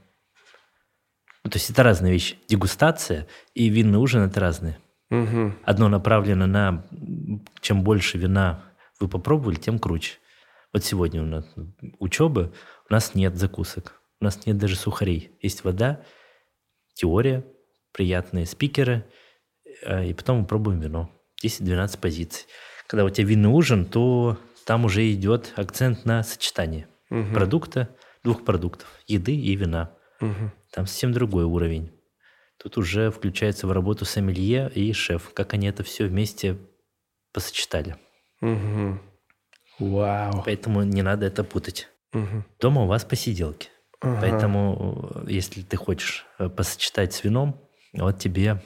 [1.44, 2.36] Ну, то есть это разные вещи.
[2.48, 4.78] Дегустация и винный ужин– это разные.
[5.10, 5.56] Мгм.
[5.64, 6.86] Одно направлено на
[7.60, 8.64] чем больше вина
[8.98, 10.14] вы попробовали, тем круче.
[10.72, 11.46] Вот сегодня у нас
[12.00, 12.52] учеба,
[12.88, 15.30] у нас нет закусок, у нас нет даже сухарей.
[15.40, 16.02] Есть вода,
[16.94, 17.44] теория,
[17.92, 19.04] приятные спикеры,
[19.82, 21.10] э, и потом мы пробуем вино.
[21.44, 22.46] 10-12 позиций.
[22.88, 28.88] Когда у тебя винный ужин, то там уже идет акцент на сочетание продукта, двух продуктов,
[29.06, 29.96] еды и вина.
[30.20, 30.52] Мгм.
[30.72, 31.92] Там совсем другой уровень.
[32.56, 36.56] Тут уже включается в работу сомелье и шеф, как они это все вместе
[37.32, 37.96] посочетали.
[38.40, 39.00] Мгм.
[39.78, 40.42] Вау.
[40.44, 41.88] Поэтому не надо это путать.
[42.12, 42.44] Мгм.
[42.60, 43.68] Дома у вас посиделки.
[44.00, 44.18] Ага.
[44.20, 47.60] Поэтому, э, если ты хочешь э, посочетать с вином,
[47.92, 48.62] вот тебе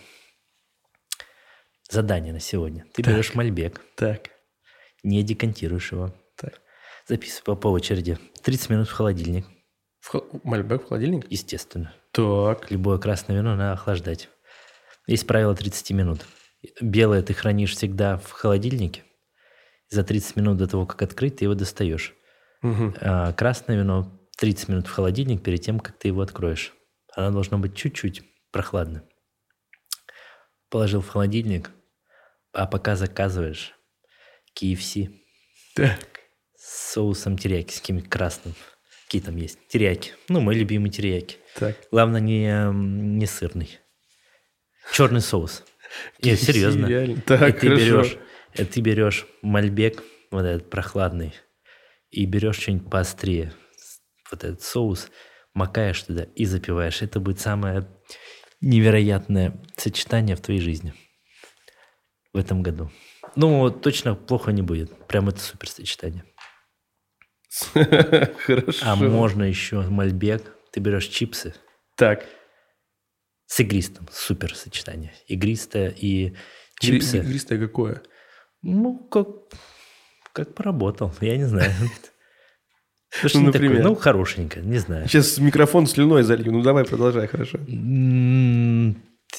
[1.90, 2.84] задание на сегодня.
[2.94, 3.14] Ты Так.
[3.14, 4.30] берешь мальбек, Так.
[5.02, 6.14] не декантируешь его.
[7.08, 8.18] Записывай по, по очереди.
[8.42, 9.46] 30 минут в холодильник,
[10.00, 11.26] В хо- Мальбек в холодильник?
[11.30, 11.94] естественно.
[12.12, 12.70] Так.
[12.70, 14.28] Любое красное вино надо охлаждать.
[15.06, 16.26] Есть правило 30 минут.
[16.80, 19.04] Белое ты хранишь всегда в холодильнике.
[19.88, 22.14] За 30 минут до того, как открыть, ты его достаешь.
[22.62, 22.94] Мгм.
[23.00, 26.74] А красное вино 30 минут в холодильник перед тем, как ты его откроешь.
[27.14, 29.02] Оно должно быть чуть-чуть прохладно.
[30.68, 31.70] Положил в холодильник,
[32.52, 33.72] а пока заказываешь
[34.60, 35.08] KFC
[35.74, 36.17] Так.
[36.68, 38.54] С соусом терияки, с каким красным.
[39.06, 39.58] Какие там есть?
[39.68, 40.12] Терияки.
[40.28, 41.36] Ну, мой любимый терияки.
[41.54, 41.76] Так.
[41.90, 43.78] Главное, не, не сырный.
[44.92, 45.64] Черный соус.
[46.22, 46.86] Нет, серьезно.
[46.86, 47.12] Реально.
[47.12, 47.84] И Так, ты хорошо.
[47.84, 48.16] берешь,
[48.54, 51.32] и ты берешь мальбек, вот этот прохладный,
[52.10, 53.54] и берешь что-нибудь поострее,
[54.30, 55.08] вот этот соус,
[55.54, 57.00] макаешь туда и запиваешь.
[57.00, 57.88] Это будет самое
[58.60, 60.92] невероятное сочетание в твоей жизни
[62.34, 62.90] в этом году.
[63.36, 65.06] Ну, точно плохо не будет.
[65.06, 66.24] Прям это супер сочетание.
[68.46, 68.78] Хорошо.
[68.82, 70.42] А можно еще мальбек.
[70.72, 71.54] Ты берешь чипсы,
[71.96, 72.24] Так.
[73.46, 74.06] С игристым.
[74.12, 75.12] Супер сочетание.
[75.26, 76.34] Игристое и
[76.80, 77.18] чипсы.
[77.18, 78.02] Игристое какое?
[78.60, 79.28] Ну, как,
[80.34, 81.14] как поработал.
[81.20, 81.72] Я не знаю.
[83.22, 83.68] Ну, что Ну, не такое?
[83.68, 83.88] например?
[83.88, 85.08] Ну, хорошенько, не знаю.
[85.08, 86.52] Сейчас микрофон слюной залью.
[86.52, 87.58] Ну, давай, продолжай, хорошо.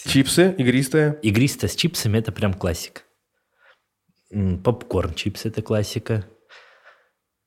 [0.07, 1.19] Чипсы, игристое.
[1.21, 3.01] Игристое с чипсами– это прям классика.
[4.63, 6.25] Попкорн чипсы– это классика.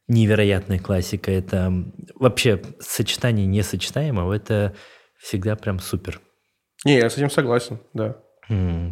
[0.08, 1.30] Невероятная классика.
[1.30, 1.72] Это
[2.14, 4.74] вообще сочетание несочетаемого– это
[5.18, 6.20] всегда прям супер.
[6.84, 8.18] Не, я с этим согласен, да.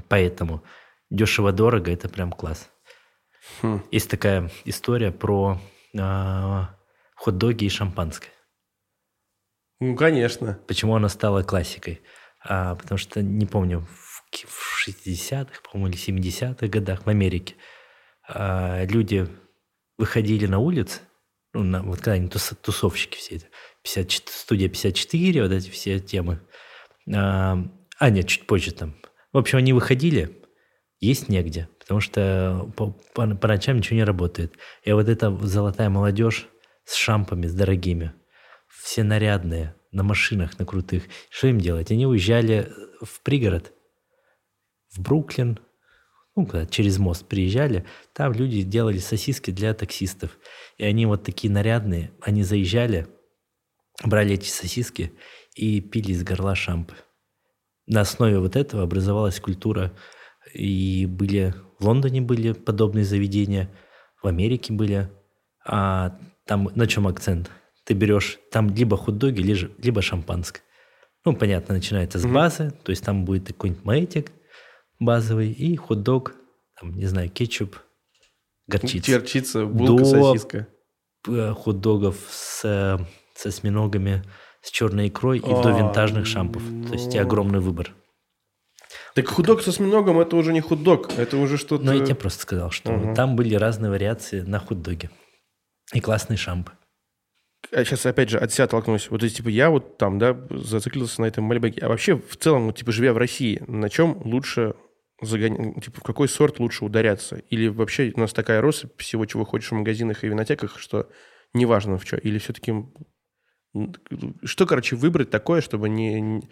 [0.08, 0.62] Поэтому
[1.11, 2.70] дешево-дорого– это прям класс.
[3.62, 3.82] Хм.
[3.90, 5.58] Есть такая история про
[5.98, 6.76] а,
[7.16, 8.30] хот-доги и шампанское.
[9.80, 10.58] Ну, конечно.
[10.68, 12.00] Почему она стала классикой?
[12.42, 17.56] А, потому что, не помню, в, в 60-х, по-моему, или 70-х годах в Америке
[18.28, 19.26] а, люди
[20.01, 21.01] выходили на улицы,
[21.53, 23.46] ну, на- вот когда они тус- тусовщики все это,
[23.84, 26.40] 54, студия 54, вот эти все темы.
[27.14, 27.59] А,
[27.98, 28.94] а, нет, чуть позже там.
[29.32, 30.42] В общем, они выходили,
[31.01, 34.57] есть негде, потому что по, по- по ночам ничего не работает.
[34.84, 36.48] И вот эта золотая молодежь
[36.84, 38.12] с шампами, с дорогими.
[38.68, 41.05] Все нарядные, на машинах, на крутых.
[41.28, 41.90] Что им делать?
[41.90, 42.72] Они уезжали
[43.03, 43.72] в пригород,
[44.94, 45.59] в Бруклин,
[46.37, 50.39] ну, куда через мост приезжали, там люди делали сосиски для таксистов.
[50.78, 53.09] И они вот такие нарядные, они заезжали,
[54.05, 55.12] брали эти сосиски
[55.55, 56.95] и пили из горла шампы.
[57.87, 59.93] На основе вот этого образовалась культура,
[60.55, 63.70] и были в Лондоне были подобные заведения,
[64.22, 65.11] в Америке были,
[65.66, 67.51] а там на чем акцент?
[67.85, 70.62] Ты берешь там либо хот-доги, либо, шампанское.
[71.24, 74.33] Ну, понятно, начинается с базы, то есть там будет какой-нибудь маэтик
[75.01, 76.34] базовый и хот-дог,
[76.78, 77.76] там, не знаю, кетчуп,
[78.68, 79.12] горчица.
[79.18, 80.66] Горчица, булка, До- сосиска.
[81.22, 82.98] П- Хот-догов с, э,
[83.34, 84.22] с осьминогами,
[84.62, 86.62] с черной икрой и до А, винтажных шампов.
[86.88, 87.20] То есть ну.
[87.20, 87.94] огромный выбор.
[89.14, 91.84] Так худок со осьминогом это уже не худок, это уже что-то...
[91.84, 93.14] Но я тебе просто сказал, что Мгм.
[93.14, 95.11] там были разные вариации на хот-доге.
[95.92, 96.72] И классные шампы.
[97.72, 99.11] А сейчас опять же от себя толкнусь.
[99.11, 101.80] Вот то есть, типа, я вот там, да, зациклился на этом Мальбеке.
[101.82, 104.74] А вообще, в целом, вот, типа, живя в России, на чем лучше
[105.23, 107.37] загонять, типа, в какой сорт лучше ударяться?
[107.51, 111.11] Или вообще у нас такая россыпь всего, чего хочешь в магазинах и винотеках, что
[111.55, 112.16] неважно в что?
[112.16, 112.73] Или все-таки...
[114.43, 116.43] Что, короче, выбрать такое, чтобы не,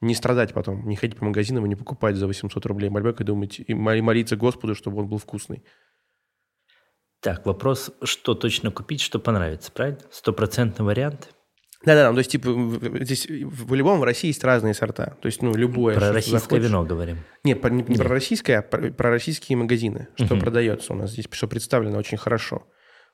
[0.00, 3.24] не страдать потом, не ходить по магазинам и не покупать за 800 рублей Мальбек и
[3.24, 5.64] думать, и моли- молиться Господу, чтобы он был вкусный.
[7.20, 10.00] Так, вопрос, что точно купить, что понравится, правильно?
[10.10, 11.34] Стопроцентный вариант.
[11.86, 15.16] Да-да, ну, то есть, типа, в- в- здесь в любом в России есть разные сорта.
[15.22, 15.94] То есть, ну, любое.
[15.94, 16.64] Про российское захочешь.
[16.64, 17.18] вино говорим.
[17.44, 17.98] Нет, не, не Нет.
[17.98, 20.40] про российское, а про, про российские магазины, что Мгм.
[20.40, 22.66] продается у нас здесь, что представлено очень хорошо.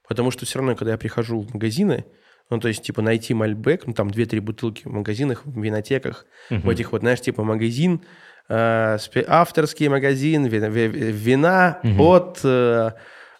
[0.08, 2.04] Потому что все равно, когда я прихожу в магазины,
[2.50, 6.54] ну, то есть, типа, найти Мальбек, ну, там, 2-3 бутылки в магазинах, в винотеках, в
[6.54, 6.70] Мгм.
[6.70, 8.00] этих вот, знаешь, типа, магазин,
[8.48, 8.98] э,
[9.28, 12.00] авторский магазин вина, ви- ви- вина Мгм.
[12.00, 12.90] от, э,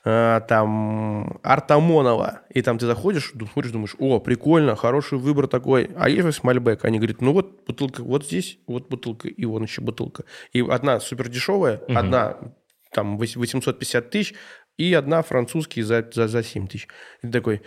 [0.04, 2.42] э, там, Артамонова.
[2.50, 5.90] И там ты заходишь, смотришь, думаешь, о, прикольно, хороший выбор такой.
[5.96, 6.84] А есть Мальбек?
[6.84, 10.24] Они говорят, ну, вот бутылка вот здесь, вот бутылка, и вон еще бутылка.
[10.52, 11.96] И одна супер дешевая, Мгм.
[11.98, 12.36] одна
[12.92, 14.34] там вось- 850 тысяч,
[14.76, 16.88] и одна французский за, за, за 7 тысяч.
[17.22, 17.62] И ты такой,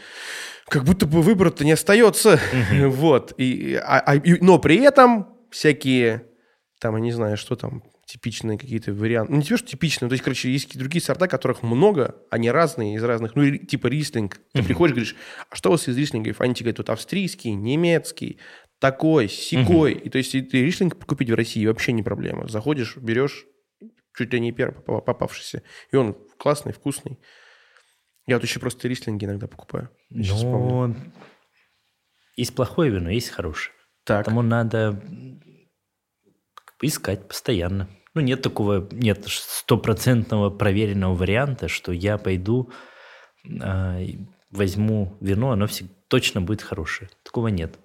[0.67, 2.39] как будто бы выбора-то не остается.
[2.89, 3.33] Вот.
[3.37, 6.25] И, а- а- и- но при этом всякие,
[6.79, 9.31] там, я не знаю, что там, типичные какие-то варианты.
[9.31, 12.51] Ну, не те, что типичные, то есть, короче, есть какие-то другие сорта, которых много, они
[12.51, 14.39] разные, из разных, ну, типа рислинг.
[14.53, 15.15] Ты приходишь, говоришь,
[15.49, 16.39] а что у вас из рислингов?
[16.41, 18.39] Они тебе говорят, вот австрийский, немецкий,
[18.79, 19.93] такой, сикой.
[19.93, 22.47] И то есть, ты рислинг купить в России вообще не проблема.
[22.47, 23.45] Заходишь, берешь,
[24.15, 25.63] чуть ли не первый попа- попавшийся.
[25.91, 27.19] И он классный, вкусный.
[28.27, 29.89] Я вот еще просто рислинги иногда покупаю.
[30.09, 30.33] Я.
[30.43, 30.95] Но
[32.35, 33.73] есть плохое вино, есть хорошее.
[34.03, 34.25] Так.
[34.25, 35.01] Поэтому надо
[36.75, 37.87] м, как бы искать постоянно.
[38.13, 42.71] Ну, нет такого, нет стопроцентного проверенного варианта, что я пойду,
[43.43, 44.19] и
[44.51, 47.09] возьму вино, оно всег- точно будет хорошее.
[47.23, 47.77] Такого нет.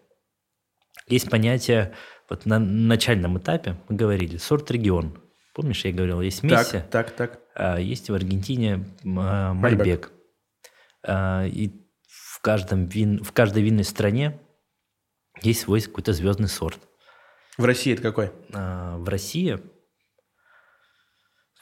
[1.08, 1.92] Есть понятие,
[2.28, 5.20] вот на начальном этапе мы говорили, сорт-регион.
[5.54, 7.80] Помнишь, я говорил, есть Месси, Так, так, так.
[7.80, 9.78] есть в Аргентине а, Мальбек.
[9.78, 10.12] Мальбек.
[11.02, 11.70] А, И
[12.06, 14.38] в, каждом вин, в каждой винной стране
[15.42, 16.78] есть свой какой-то звездный сорт.
[17.58, 18.30] В России это какой?
[18.52, 19.58] А, В России,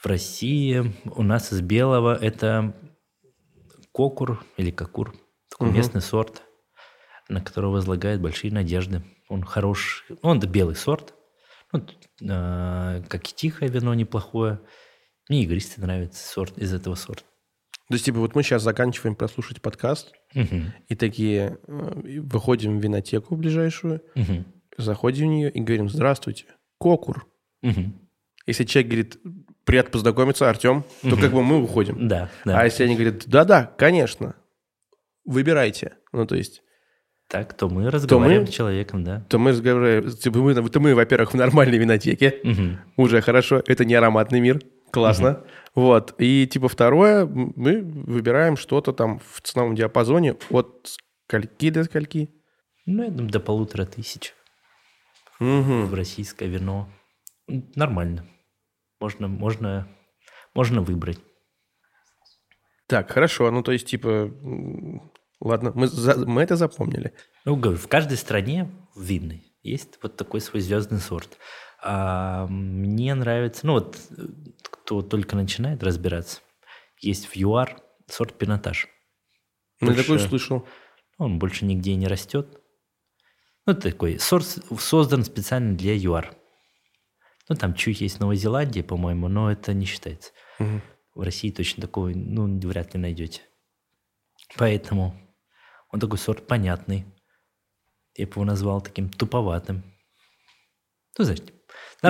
[0.01, 2.73] в России у нас из белого это
[3.91, 5.13] кокур или кокур,
[5.49, 5.77] такой Мгм.
[5.77, 6.43] местный сорт,
[7.27, 9.03] на который возлагают большие надежды.
[9.27, 11.13] Он хорош, он это белый сорт,
[11.71, 11.85] Ну,
[12.27, 14.59] а, как и тихое вино неплохое.
[15.29, 17.23] Мне игристый нравится сорт из этого сорта.
[17.89, 20.73] То есть, типа, вот мы сейчас заканчиваем прослушать подкаст, Мгм.
[20.87, 24.45] и такие э, выходим в винотеку ближайшую, Мгм.
[24.81, 26.45] Заходим в нее и говорим, здравствуйте,
[26.77, 27.27] кокур.
[27.61, 27.99] Мгм.
[28.47, 29.17] Если человек говорит,
[29.65, 32.07] приятно познакомиться, Артем, то как бы мы уходим.
[32.07, 32.59] Да, да.
[32.59, 34.35] А если они говорят, да-да, конечно,
[35.25, 35.93] выбирайте.
[36.11, 36.63] Ну, то есть,
[37.27, 39.23] Так, то мы разговариваем мы- с человеком, да.
[39.29, 42.79] то мы разговариваем, типа, мы, то мы, во-первых, в нормальной винотеке, Мгм.
[42.97, 44.59] уже хорошо, это не ароматный мир,
[44.91, 45.43] классно.
[45.75, 52.29] Вот, и типа второе, мы выбираем что-то там в ценовом диапазоне от скольки до скольки.
[52.87, 54.33] Ну, я думаю, до полутора тысяч
[55.39, 55.85] Мгм.
[55.85, 56.89] в российское вино.
[57.47, 58.25] Нормально.
[58.99, 59.87] Можно, можно,
[60.53, 61.19] можно выбрать.
[62.87, 64.31] Так, хорошо, ну то есть типа,
[65.39, 67.13] ладно, мы, за- мы это запомнили.
[67.45, 71.37] Ну, говорю, в каждой стране в винной есть вот такой свой звездный сорт.
[71.81, 74.23] А мне нравится, ну вот, э,
[74.63, 76.41] кто только начинает разбираться,
[76.99, 78.87] есть в ЮАР сорт пинотаж.
[79.79, 80.67] Ну, такой слышал.
[81.17, 82.59] Он больше нигде не растет.
[83.69, 86.35] Ну, такой сорт с- создан специально для ЮАР.
[87.49, 90.31] Ну, там чуть есть в Новой Зеландии, по-моему, но это не считается.
[90.57, 90.81] Мгм.
[91.13, 93.41] В России точно такого, ну, вряд ли найдете.
[94.57, 95.13] Поэтому
[95.91, 97.05] Он такой сорт понятный.
[98.15, 99.83] Я бы его назвал таким туповатым.
[101.17, 101.53] Ну, знаете, Ну,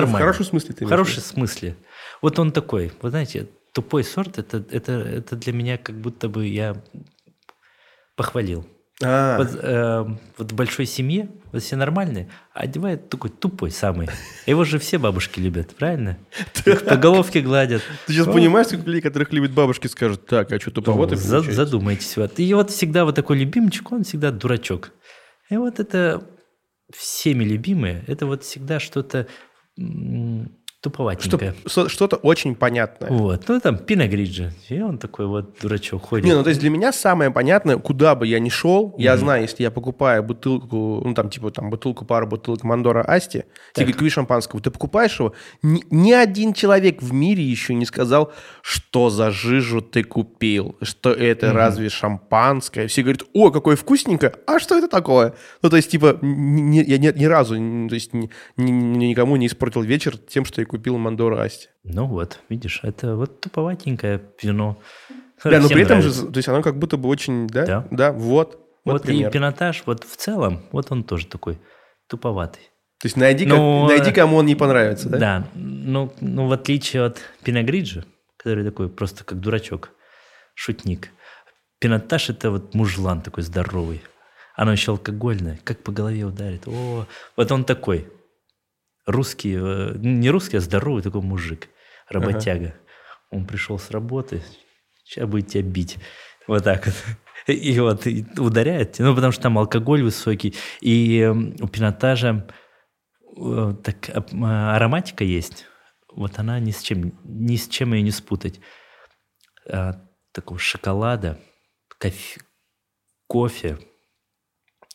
[0.00, 0.18] нормально.
[0.18, 1.76] в хорошем смысле ты В хорошем смысле.
[2.22, 2.90] Вот он такой.
[3.02, 6.82] Вы знаете, тупой сорт это, это, это для меня как будто бы я
[8.16, 8.66] похвалил.
[9.02, 10.04] А, Вот, э,
[10.36, 14.08] вот в большой семье вот все нормальные, а одевает такой тупой самый.
[14.46, 16.18] Его же все бабушки любят, правильно?
[16.66, 17.82] Их По головке гладят.
[18.06, 21.36] ты сейчас Ну, понимаешь, сколько людей, которых любят бабушки, скажут, так, а что туповатый за-
[21.36, 22.16] получается?» задумайтесь.
[22.16, 22.38] Вот.
[22.38, 24.92] И вот всегда вот такой любимчик, он всегда дурачок.
[25.48, 26.22] И вот это
[26.94, 29.26] всеми любимые, это вот всегда что-то
[30.80, 31.54] Что- туповатенькое.
[31.66, 33.10] Что-то очень понятное.
[33.10, 36.24] Вот, ну там Пиногриджи, и он такой вот дурачок ходит.
[36.24, 39.42] Не, ну то есть для меня самое понятное, куда бы я ни шел, я знаю,
[39.42, 44.10] если я покупаю бутылку, ну там типа там бутылку, пару бутылок Мандора Асти, тебе говорю
[44.10, 49.30] шампанского, ты покупаешь его, ни, ни один человек в мире еще не сказал, что за
[49.30, 52.86] жижу ты купил, что это разве шампанское.
[52.86, 55.34] Все говорят, о, какое вкусненькое, а что это такое?
[55.60, 58.70] Ну то есть типа ни- ни- я ни, ни разу, то есть ни- ни-
[59.08, 61.68] никому не испортил вечер тем, что я купил Мандора Асти.
[61.82, 64.78] Ну вот, видишь, это вот туповатенькое вино.
[65.42, 66.26] Да, но при этом нравится.
[66.26, 67.66] же, то есть оно как будто бы очень, да?
[67.66, 67.88] Да.
[67.90, 68.56] Да, вот.
[68.84, 71.58] Вот, Вот и пинотаж, вот в целом, вот он тоже такой
[72.06, 72.62] туповатый.
[73.00, 75.18] То есть найди, Ну, как- найди кому он не понравится, да?
[75.18, 78.04] Да, ну, ну в отличие от Пиногриджа,
[78.36, 79.90] который такой просто как дурачок,
[80.54, 81.10] шутник,
[81.80, 84.02] пинотаж это вот мужлан такой здоровый.
[84.54, 86.68] Оно еще алкогольное, как по голове ударит.
[86.68, 87.06] О,
[87.36, 88.06] вот он такой.
[89.06, 91.68] Русский, э, не русский, а здоровый такой мужик,
[92.08, 92.74] работяга.
[93.30, 94.42] Он пришел с работы,
[95.04, 95.98] сейчас будет тебя бить.
[96.46, 96.94] Вот так вот.
[97.46, 100.54] И вот и ударяет, ну, потому что там алкоголь высокий.
[100.80, 102.46] И э, у пинотажа
[103.36, 105.66] э, так а, ароматика есть.
[106.12, 108.60] Вот она ни с чем, ни с чем ее не спутать.
[109.68, 111.40] А, такого шоколада,
[111.98, 112.40] кофе,
[113.26, 113.78] кофе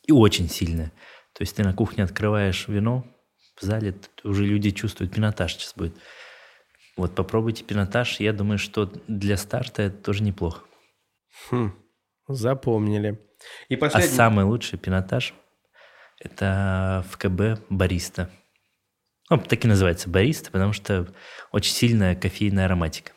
[0.05, 0.91] и очень сильная.
[1.33, 3.05] То есть ты на кухне открываешь вино,
[3.55, 5.95] в зале уже люди чувствуют, пинотаж сейчас будет.
[6.97, 10.63] Вот попробуйте пинотаж, я думаю, что для старта это тоже неплохо.
[11.49, 11.73] Хм,
[12.27, 13.19] запомнили.
[13.69, 14.09] И А последний...
[14.15, 15.33] самый лучший пинотаж–
[16.19, 18.29] это в КБ бариста.
[19.29, 21.07] Ну, так и называется бариста, потому что
[21.51, 23.11] очень сильная кофейная ароматика.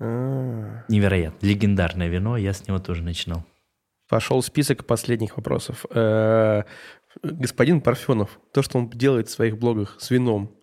[0.00, 1.46] А, Невероятно.
[1.46, 3.44] Легендарное вино, я с него тоже начинал.
[4.08, 5.84] Пошел список последних вопросов.
[7.22, 10.56] Господин Парфенов, то, что он делает в своих блогах с вином,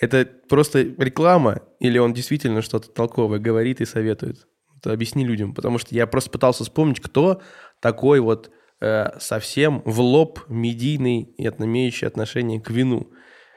[0.00, 4.46] это просто реклама или он действительно что-то толковое говорит и советует?
[4.76, 7.42] Это объясни людям, потому что я просто пытался вспомнить, кто
[7.80, 8.50] такой вот
[8.80, 13.10] э, совсем в лоб медийный и имеющий отношение к вину.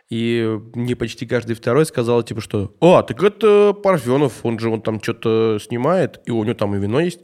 [0.09, 4.81] И мне почти каждый второй сказал, типа, что «А, так это Парфенов, он же он
[4.81, 7.21] там что-то снимает, и у него там и вино есть».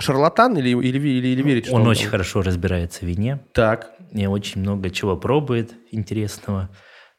[0.00, 3.92] Шарлатан или, или, или, или верите, что Он он очень хорошо разбирается в вине, Так,
[4.12, 6.68] и очень много чего пробует интересного,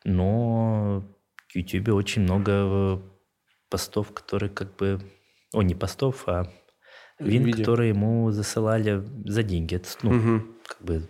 [0.03, 1.03] но
[1.47, 2.97] в Ютубе очень много э,
[3.69, 4.99] постов, которые как бы...
[5.53, 6.47] О, не постов, а
[7.19, 7.59] вин, Видео.
[7.59, 9.75] которые ему засылали за деньги.
[9.75, 10.55] Это, ну, Мгм.
[10.65, 11.07] как бы...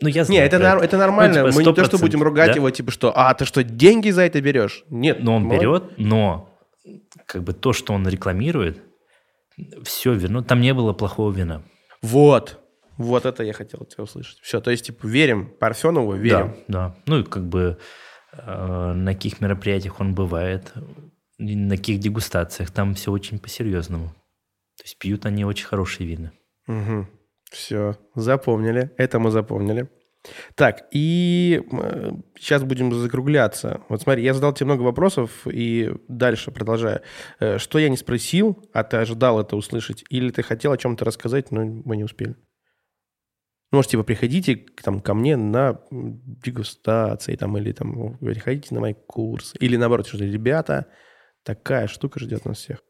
[0.00, 1.42] Ну, я Не, знаю это, про нар- это нормально.
[1.42, 2.54] Ну, типа, Мы не то, что 100%, будем ругать да?
[2.56, 5.18] его, типа, что «А, ты что, деньги за это берешь?» Нет.
[5.22, 5.60] Но он молодец.
[5.62, 6.50] берет, но
[7.26, 8.82] как бы то, что он рекламирует,
[9.82, 11.62] все вино, там не было плохого вина.
[12.02, 12.60] Вот.
[12.96, 14.38] Вот это я хотел от тебя услышать.
[14.40, 16.56] Все, то есть, типа, верим Парфенову, верим.
[16.68, 16.96] Да, да.
[17.06, 17.78] Ну и как бы
[18.32, 20.72] э, на каких мероприятиях он бывает,
[21.38, 24.08] на каких дегустациях, там все очень по-серьезному.
[24.76, 26.32] То есть пьют они очень хорошие вина.
[27.50, 28.90] Все, запомнили.
[28.96, 29.88] Это мы запомнили.
[30.54, 31.62] Так, и
[32.38, 33.82] сейчас будем закругляться.
[33.88, 37.02] Вот смотри, я задал тебе много вопросов, и дальше продолжаю.
[37.40, 41.04] Э, Что я не спросил, а ты ожидал это услышать, или ты хотел о чем-то
[41.04, 42.36] рассказать, но мы не успели?
[43.70, 49.52] Может, типа, приходите там, ко мне на дегустации, там, или там, приходите на мой курс.
[49.58, 50.86] Или наоборот, что ребята,
[51.42, 52.82] такая штука ждет нас всех.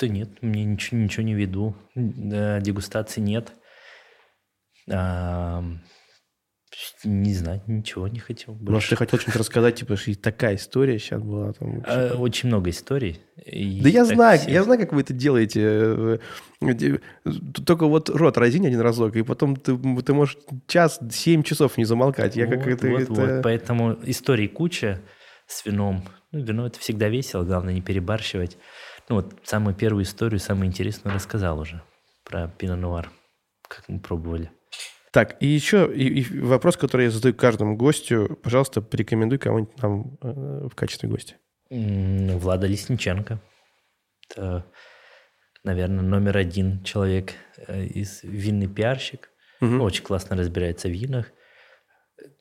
[0.00, 1.76] Да нет, мне ничего, ничего не веду.
[1.94, 3.52] Да, дегустации нет.
[7.04, 8.52] Не знаю, ничего не хотел.
[8.54, 8.90] Может, больше.
[8.90, 11.52] ты хотел что-нибудь рассказать, типа, что такая история сейчас была.
[11.52, 13.20] Там, А, очень много историй.
[13.44, 15.60] и Да я знаю, все- я знаю, как вы это делаете.
[15.62, 16.18] Э,
[16.62, 16.98] э,
[17.64, 20.36] Только вот рот разинь один разок, и потом ты, ты можешь
[20.66, 22.36] час, семь часов не замолкать.
[22.36, 22.88] Я как Вот, это...
[22.88, 23.42] вот, это- вот.
[23.42, 25.00] Поэтому историй куча
[25.46, 26.02] с вином.
[26.32, 28.58] Ну, вино это всегда весело, главное не перебарщивать.
[29.08, 31.80] Ну вот самую первую историю, самую интересную рассказал уже
[32.24, 33.08] про пино нуар,
[33.68, 34.50] как мы пробовали.
[35.16, 38.38] Так, и еще и- и вопрос, который я задаю каждому гостю.
[38.42, 41.36] Пожалуйста, порекомендуй кого-нибудь нам э, в качестве гостя.
[41.70, 43.40] М, Влада Лесниченко.
[44.28, 44.66] Это
[45.64, 47.32] наверное, номер один человек
[47.66, 49.30] э, из винный пиарщик.
[49.62, 49.80] Мгм.
[49.80, 51.32] Очень классно разбирается в винах.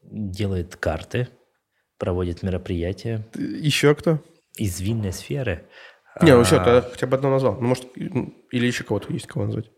[0.04, 1.30] Делает карты,
[1.98, 4.20] проводит мероприятия Еще кто?
[4.58, 5.64] из винной сферы.
[6.22, 7.56] Не, ну а, все, тогда хотя бы одно назвал.
[7.62, 9.72] Ну, может, или еще кого-то есть, кого назвать.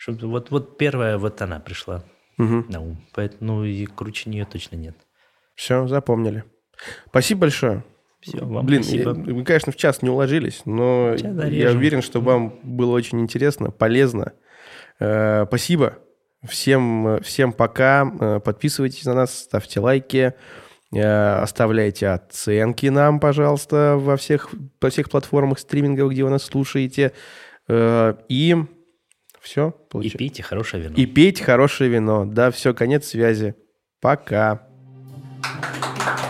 [0.00, 2.02] Чтоб- вот, вот первая, вот она пришла
[2.38, 2.64] Угу.
[2.68, 2.96] на ум.
[3.12, 4.96] Поэтому, ну и круче нее точно нет.
[5.54, 6.44] Все, запомнили.
[7.08, 7.84] Спасибо большое.
[8.22, 9.10] Все, вам Блин, спасибо.
[9.14, 13.70] я- вы, конечно, в час не уложились, но я уверен, что вам было очень интересно,
[13.70, 14.32] полезно.
[14.98, 15.98] Э, Спасибо.
[16.48, 18.10] Всем, всем пока.
[18.20, 20.32] Э, Подписывайтесь на нас, ставьте лайки,
[20.94, 21.02] э,
[21.42, 24.48] оставляйте оценки нам, пожалуйста, во всех,
[24.80, 27.12] во всех платформах стриминговых, где вы нас слушаете.
[27.68, 28.56] Э, И
[29.40, 29.70] все.
[29.70, 30.16] Получается.
[30.16, 30.94] И пейте хорошее вино.
[30.96, 32.24] И пейте хорошее вино.
[32.24, 33.54] Да, все, конец связи.
[34.00, 34.66] Пока.
[35.42, 36.29] Thank you.